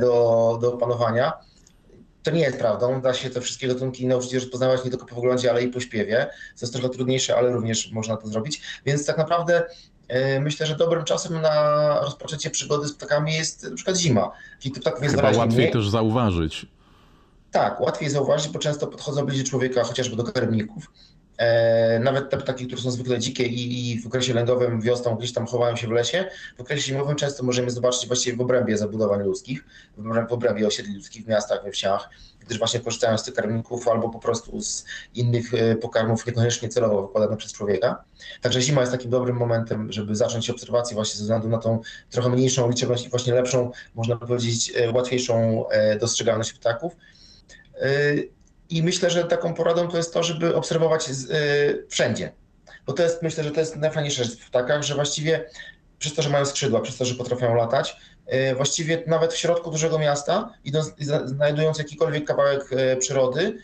do, 0.00 0.58
do 0.62 0.74
opanowania. 0.74 1.32
To 2.22 2.30
nie 2.30 2.40
jest 2.40 2.58
prawdą. 2.58 3.00
Da 3.00 3.14
się 3.14 3.30
te 3.30 3.40
wszystkie 3.40 3.68
gatunki 3.68 4.06
nauczyć 4.06 4.34
rozpoznawać 4.34 4.84
nie 4.84 4.90
tylko 4.90 5.06
po 5.06 5.14
wyglądzie, 5.14 5.50
ale 5.50 5.62
i 5.62 5.68
po 5.68 5.80
śpiewie. 5.80 6.30
To 6.30 6.60
jest 6.60 6.72
trochę 6.72 6.88
trudniejsze, 6.88 7.36
ale 7.36 7.50
również 7.52 7.90
można 7.92 8.16
to 8.16 8.28
zrobić. 8.28 8.62
Więc 8.86 9.06
tak 9.06 9.18
naprawdę 9.18 9.62
e, 10.08 10.40
myślę, 10.40 10.66
że 10.66 10.76
dobrym 10.76 11.04
czasem 11.04 11.40
na 11.42 12.00
rozpoczęcie 12.00 12.50
przygody 12.50 12.88
z 12.88 12.92
ptakami 12.92 13.34
jest 13.34 13.62
na 13.70 13.76
przykład 13.76 13.96
zima. 13.96 14.30
Czyli 14.58 14.74
tych 14.74 14.82
ptaków 14.82 15.02
jest 15.02 15.14
Chyba 15.16 15.30
łatwiej 15.30 15.58
mniej. 15.58 15.70
też 15.72 15.88
zauważyć. 15.88 16.66
Tak, 17.50 17.80
łatwiej 17.80 18.10
zauważyć, 18.10 18.52
bo 18.52 18.58
często 18.58 18.86
podchodzą 18.86 19.26
bliżej 19.26 19.44
człowieka, 19.44 19.84
chociażby 19.84 20.16
do 20.16 20.24
karmników. 20.24 20.90
E, 21.40 21.98
nawet 21.98 22.30
te 22.30 22.36
ptaki, 22.36 22.66
które 22.66 22.82
są 22.82 22.90
zwykle 22.90 23.18
dzikie 23.18 23.44
i, 23.46 24.00
w 24.00 24.06
okresie 24.06 24.34
lęgowym 24.34 24.80
wiosną 24.80 25.16
gdzieś 25.16 25.32
tam 25.32 25.46
chowają 25.46 25.76
się 25.76 25.86
w 25.86 25.90
lesie, 25.90 26.24
w 26.58 26.60
okresie 26.60 26.82
zimowym 26.82 27.16
często 27.16 27.42
możemy 27.42 27.70
zobaczyć 27.70 28.06
właściwie 28.06 28.36
w 28.36 28.40
obrębie 28.40 28.78
zabudowań 28.78 29.22
ludzkich, 29.22 29.64
w 29.96 30.32
obrębie 30.32 30.66
osiedli 30.66 30.94
ludzkich 30.94 31.24
w 31.24 31.28
miastach, 31.28 31.64
we 31.64 31.70
wsiach, 31.70 32.10
gdyż 32.40 32.58
właśnie 32.58 32.80
korzystają 32.80 33.18
z 33.18 33.24
tych 33.24 33.34
karmników 33.34 33.88
albo 33.88 34.08
po 34.08 34.18
prostu 34.18 34.60
z 34.62 34.84
innych 35.14 35.54
e, 35.54 35.76
pokarmów 35.76 36.26
niekoniecznie 36.26 36.68
celowo 36.68 37.02
wykładanych 37.02 37.38
przez 37.38 37.52
człowieka. 37.52 38.04
Także 38.40 38.62
zima 38.62 38.80
jest 38.80 38.92
takim 38.92 39.10
dobrym 39.10 39.36
momentem, 39.36 39.92
żeby 39.92 40.14
zacząć 40.14 40.50
obserwację 40.50 40.94
właśnie 40.94 41.16
ze 41.16 41.22
względu 41.22 41.48
na 41.48 41.58
tą 41.58 41.80
trochę 42.10 42.28
mniejszą 42.28 42.70
liczebność 42.70 43.06
i 43.06 43.10
właśnie 43.10 43.34
lepszą, 43.34 43.70
można 43.94 44.16
powiedzieć, 44.16 44.72
e, 44.76 44.90
łatwiejszą 44.90 45.64
dostrzegalność 46.00 46.52
ptaków. 46.52 46.92
I 48.70 48.82
myślę, 48.82 49.10
że 49.10 49.24
taką 49.24 49.54
poradą 49.54 49.88
to 49.88 49.96
jest 49.96 50.14
to, 50.14 50.22
żeby 50.22 50.56
obserwować 50.56 51.10
z, 51.10 51.30
y, 51.30 51.86
wszędzie. 51.88 52.32
Bo 52.86 52.92
to 52.92 53.02
jest, 53.02 53.22
myślę, 53.22 53.44
że 53.44 53.50
to 53.50 53.60
jest 53.60 53.76
najfajniejsza 53.76 54.24
rzecz 54.24 54.38
w 54.38 54.46
ptakach, 54.46 54.82
że 54.82 54.94
właściwie 54.94 55.44
przez 55.98 56.14
to, 56.14 56.22
że 56.22 56.30
mają 56.30 56.46
skrzydła, 56.46 56.80
przez 56.80 56.96
to, 56.96 57.04
że 57.04 57.14
potrafią 57.14 57.54
latać, 57.54 57.96
właściwie 58.56 59.02
nawet 59.06 59.32
w 59.32 59.36
środku 59.36 59.70
dużego 59.70 59.98
miasta, 59.98 60.54
idąc, 60.64 60.92
znajdując 61.24 61.78
jakikolwiek 61.78 62.24
kawałek 62.24 62.70
przyrody, 62.98 63.58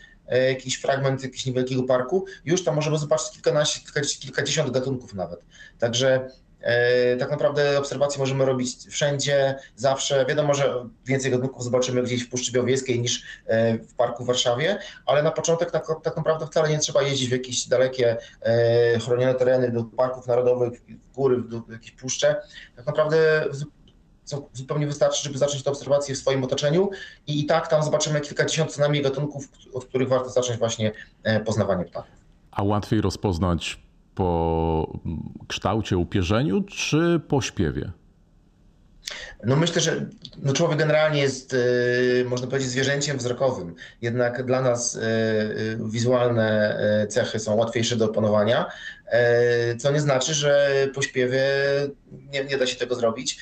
jakiś 0.47 0.75
fragment 0.75 1.23
jakiegoś 1.23 1.45
niewielkiego 1.45 1.83
parku, 1.83 2.25
już 2.45 2.63
tam 2.63 2.75
możemy 2.75 2.97
zobaczyć 2.97 3.31
kilkanaście, 3.31 3.81
kilkadziesiąt 4.19 4.71
gatunków 4.71 5.13
nawet. 5.13 5.45
Także 5.79 6.29
tak 7.19 7.31
naprawdę 7.31 7.79
obserwacje 7.79 8.19
możemy 8.19 8.45
robić 8.45 8.77
wszędzie, 8.89 9.55
zawsze. 9.75 10.25
Wiadomo, 10.25 10.53
że 10.53 10.89
więcej 11.05 11.31
gatunków 11.31 11.63
zobaczymy 11.63 12.03
gdzieś 12.03 12.23
w 12.23 12.29
Puszczy 12.29 12.51
Białowieskiej 12.51 12.99
niż 12.99 13.23
e, 13.45 13.77
w 13.77 13.93
parku 13.93 14.23
w 14.23 14.27
Warszawie, 14.27 14.79
ale 15.05 15.23
na 15.23 15.31
początek 15.31 15.71
tak, 15.71 15.85
tak 16.03 16.17
naprawdę 16.17 16.47
wcale 16.47 16.69
nie 16.69 16.79
trzeba 16.79 17.01
jeździć 17.01 17.29
w 17.29 17.31
jakieś 17.31 17.67
dalekie 17.67 18.17
e, 18.41 18.99
chronione 18.99 19.35
tereny, 19.35 19.71
do 19.71 19.83
parków 19.83 20.27
narodowych, 20.27 20.81
w 20.81 21.15
góry, 21.15 21.37
w 21.37 21.71
jakieś 21.71 21.91
puszcze. 21.91 22.35
Tak 22.75 22.85
naprawdę 22.85 23.45
zupełnie 24.53 24.87
wystarczy, 24.87 25.23
żeby 25.23 25.37
zacząć 25.37 25.63
te 25.63 25.71
obserwacje 25.71 26.15
w 26.15 26.17
swoim 26.17 26.43
otoczeniu 26.43 26.89
i, 27.27 27.39
i 27.39 27.45
tak 27.45 27.67
tam 27.67 27.83
zobaczymy 27.83 28.21
kilkadziesiąt 28.21 28.71
co 28.71 28.81
najmniej 28.81 29.03
gatunków, 29.03 29.49
od 29.73 29.85
których 29.85 30.07
warto 30.07 30.29
zacząć 30.29 30.59
właśnie 30.59 30.91
poznawanie 31.45 31.85
ptaków. 31.85 32.11
A 32.51 32.63
łatwiej 32.63 33.01
rozpoznać 33.01 33.86
po 34.17 34.99
kształcie, 35.47 35.97
upierzeniu, 35.97 36.61
czy 36.61 37.21
po 37.27 37.41
śpiewie? 37.41 37.91
No 39.43 39.55
myślę, 39.55 39.81
że 39.81 40.05
no 40.37 40.53
człowiek 40.53 40.77
generalnie 40.77 41.21
jest, 41.21 41.53
yy, 41.53 42.25
można 42.29 42.47
powiedzieć, 42.47 42.69
zwierzęciem 42.69 43.17
wzrokowym. 43.17 43.75
Jednak 44.01 44.45
dla 44.45 44.61
nas 44.61 44.93
yy, 44.95 45.89
wizualne 45.89 46.79
yy, 47.01 47.07
cechy 47.07 47.39
są 47.39 47.55
łatwiejsze 47.55 47.95
do 47.95 48.05
opanowania, 48.05 48.65
co 49.77 49.91
nie 49.91 49.99
znaczy, 49.99 50.33
że 50.33 50.71
po 50.95 51.01
śpiewie 51.01 51.43
nie, 52.33 52.43
nie 52.43 52.57
da 52.57 52.67
się 52.67 52.75
tego 52.75 52.95
zrobić. 52.95 53.39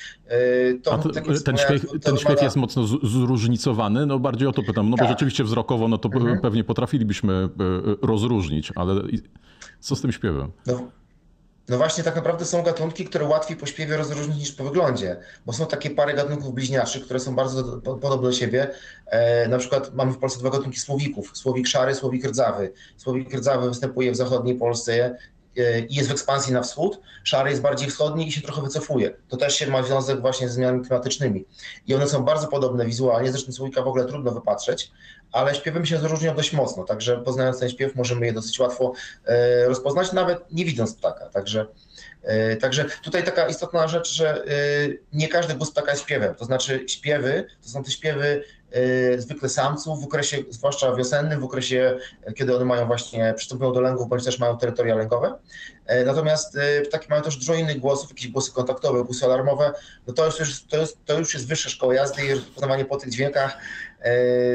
To, 0.82 0.98
to, 0.98 1.08
tak 1.08 1.24
ten 1.44 1.56
śpiew, 1.56 1.86
ten 2.02 2.16
śpiew 2.16 2.42
jest 2.42 2.56
mocno 2.56 2.86
zróżnicowany, 2.86 4.06
no 4.06 4.18
bardziej 4.18 4.48
o 4.48 4.52
to 4.52 4.62
pytam, 4.62 4.90
no 4.90 4.96
tak. 4.96 5.06
bo 5.06 5.12
rzeczywiście 5.12 5.44
wzrokowo 5.44 5.88
no 5.88 5.98
to 5.98 6.08
mhm. 6.14 6.40
pewnie 6.40 6.64
potrafilibyśmy 6.64 7.48
rozróżnić, 8.02 8.72
ale 8.76 8.94
co 9.80 9.96
z 9.96 10.00
tym 10.00 10.12
śpiewem? 10.12 10.52
No. 10.66 10.90
No 11.68 11.76
właśnie, 11.76 12.04
tak 12.04 12.16
naprawdę 12.16 12.44
są 12.44 12.62
gatunki, 12.62 13.04
które 13.04 13.24
łatwiej 13.24 13.56
po 13.56 13.66
śpiewie 13.66 13.96
rozróżnić 13.96 14.38
niż 14.38 14.52
po 14.52 14.64
wyglądzie, 14.64 15.16
bo 15.46 15.52
są 15.52 15.66
takie 15.66 15.90
pary 15.90 16.14
gatunków 16.14 16.54
bliźniaczych, 16.54 17.04
które 17.04 17.20
są 17.20 17.34
bardzo 17.34 17.80
podobne 17.80 18.22
do 18.22 18.32
siebie. 18.32 18.70
E, 19.06 19.48
na 19.48 19.58
przykład 19.58 19.94
mamy 19.94 20.12
w 20.12 20.18
Polsce 20.18 20.40
dwa 20.40 20.50
gatunki 20.50 20.80
słowików, 20.80 21.30
słowik 21.36 21.66
szary, 21.66 21.94
słowik 21.94 22.24
rdzawy. 22.24 22.72
Słowik 22.96 23.34
rdzawy 23.34 23.68
występuje 23.68 24.12
w 24.12 24.16
zachodniej 24.16 24.54
Polsce 24.54 25.16
i 25.88 25.94
jest 25.94 26.08
w 26.08 26.12
ekspansji 26.12 26.52
na 26.52 26.62
wschód, 26.62 27.00
szary 27.24 27.50
jest 27.50 27.62
bardziej 27.62 27.90
wschodni 27.90 28.28
i 28.28 28.32
się 28.32 28.40
trochę 28.40 28.62
wycofuje. 28.62 29.16
To 29.28 29.36
też 29.36 29.54
się 29.54 29.66
ma 29.66 29.82
związek 29.82 30.20
właśnie 30.20 30.48
z 30.48 30.52
zmianami 30.52 30.84
klimatycznymi. 30.84 31.44
I 31.86 31.94
one 31.94 32.06
są 32.06 32.24
bardzo 32.24 32.48
podobne 32.48 32.86
wizualnie, 32.86 33.30
zresztą 33.30 33.52
słowika 33.52 33.82
w 33.82 33.88
ogóle 33.88 34.04
trudno 34.04 34.30
wypatrzeć, 34.30 34.90
ale 35.32 35.54
śpiewy 35.54 35.86
się 35.86 35.98
różnią 35.98 36.34
dość 36.34 36.52
mocno, 36.52 36.84
także 36.84 37.18
poznając 37.18 37.58
ten 37.60 37.68
śpiew 37.68 37.94
możemy 37.94 38.26
je 38.26 38.32
dosyć 38.32 38.58
łatwo 38.58 38.92
e, 39.24 39.68
rozpoznać, 39.68 40.12
nawet 40.12 40.52
nie 40.52 40.64
widząc 40.64 40.94
ptaka. 40.94 41.28
Także, 41.28 41.60
e, 41.60 41.66
także 42.60 42.84
tutaj 43.02 43.24
taka 43.24 43.48
istotna 43.48 43.88
rzecz, 43.88 44.12
że 44.12 44.44
e, 44.44 44.48
nie 45.12 45.28
każdy 45.28 45.54
głos 45.54 45.70
ptaka 45.70 45.90
jest 45.90 46.02
śpiewem, 46.02 46.34
to 46.34 46.44
znaczy 46.44 46.84
śpiewy 46.88 47.46
to 47.62 47.68
są 47.68 47.84
te 47.84 47.90
śpiewy 47.90 48.44
zwykle 49.18 49.48
samców 49.48 50.02
w 50.02 50.04
okresie, 50.04 50.36
zwłaszcza 50.50 50.94
wiosennym, 50.94 51.40
w 51.40 51.44
okresie, 51.44 51.98
kiedy 52.36 52.56
one 52.56 52.64
mają 52.64 52.86
właśnie, 52.86 53.34
przystępują 53.36 53.72
do 53.72 53.80
lęgów, 53.80 54.08
bądź 54.08 54.24
też 54.24 54.38
mają 54.38 54.58
terytoria 54.58 54.94
lękowe. 54.94 55.38
Natomiast 56.06 56.58
ptaki 56.88 57.06
mają 57.10 57.22
też 57.22 57.36
dużo 57.36 57.54
innych 57.54 57.78
głosów, 57.80 58.10
jakieś 58.10 58.28
głosy 58.28 58.52
kontaktowe, 58.52 59.04
głosy 59.04 59.24
alarmowe, 59.24 59.72
no 60.06 60.14
to, 60.14 60.26
już, 60.26 60.62
to, 60.62 60.76
jest, 60.76 61.04
to 61.04 61.18
już 61.18 61.34
jest 61.34 61.48
wyższa 61.48 61.68
szkoła 61.68 61.94
jazdy 61.94 62.26
i 62.26 62.34
rozpoznawanie 62.34 62.84
po 62.84 62.96
tych 62.96 63.10
dźwiękach. 63.10 63.58
E, 63.95 63.95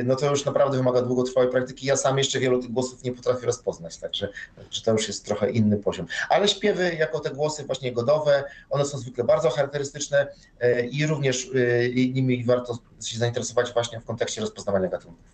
no 0.04 0.16
to 0.16 0.30
już 0.30 0.46
naprawdę 0.46 0.78
wymaga 0.78 1.02
długotrwałej 1.02 1.50
praktyki. 1.50 1.88
Ja 1.88 1.98
sam 1.98 2.18
jeszcze 2.18 2.40
wielu 2.40 2.62
tych 2.62 2.72
głosów 2.72 3.04
nie 3.04 3.12
potrafię 3.12 3.46
rozpoznać, 3.46 3.98
także, 3.98 4.30
także 4.56 4.82
to 4.82 4.92
już 4.92 5.08
jest 5.08 5.26
trochę 5.26 5.52
inny 5.52 5.78
poziom. 5.78 6.06
Ale 6.30 6.48
śpiewy 6.48 6.96
jako 7.00 7.20
te 7.20 7.30
głosy 7.30 7.64
właśnie 7.64 7.92
godowe, 7.92 8.44
one 8.70 8.86
są 8.86 8.98
zwykle 8.98 9.24
bardzo 9.24 9.50
charakterystyczne 9.50 10.28
e, 10.60 10.86
i 10.86 11.06
również 11.06 11.50
e, 11.56 11.90
nimi 11.90 12.46
warto 12.46 12.78
się 13.06 13.20
zainteresować 13.20 13.74
właśnie 13.74 14.00
w 14.00 14.06
kontekście 14.06 14.42
rozpoznawania 14.42 14.88
gatunków. 14.88 15.26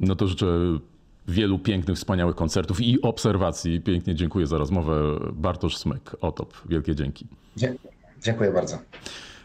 No 0.00 0.16
to 0.16 0.26
życzę 0.26 0.46
wielu 1.28 1.58
pięknych, 1.58 1.96
wspaniałych 1.96 2.36
koncertów 2.36 2.80
i 2.80 3.02
obserwacji. 3.02 3.80
Pięknie 3.80 4.14
dziękuję 4.14 4.46
za 4.46 4.58
rozmowę. 4.58 5.18
Bartosz 5.32 5.76
Smyk, 5.76 6.16
OTOP. 6.20 6.54
Wielkie 6.68 6.94
dzięki. 6.94 7.26
Dziękuję 8.22 8.50
bardzo. 8.50 8.78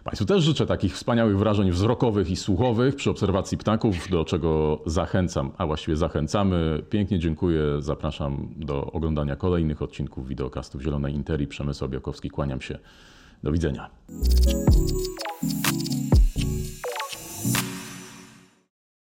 Państwu 0.05 0.25
też 0.25 0.43
życzę 0.43 0.65
takich 0.65 0.93
wspaniałych 0.93 1.37
wrażeń 1.37 1.71
wzrokowych 1.71 2.29
i 2.29 2.35
słuchowych 2.35 2.95
przy 2.95 3.09
obserwacji 3.09 3.57
ptaków, 3.57 4.09
do 4.09 4.25
czego 4.25 4.79
zachęcam, 4.85 5.51
a 5.57 5.65
właściwie 5.65 5.97
zachęcamy. 5.97 6.83
Pięknie 6.89 7.19
dziękuję, 7.19 7.61
zapraszam 7.79 8.47
do 8.55 8.91
oglądania 8.91 9.35
kolejnych 9.35 9.81
odcinków 9.81 10.27
wideokastów 10.27 10.81
Zielonej 10.81 11.13
Interi. 11.13 11.47
Przemysł 11.47 11.85
Obiakowski, 11.85 12.29
kłaniam 12.29 12.61
się. 12.61 12.79
Do 13.43 13.51
widzenia. 13.51 13.89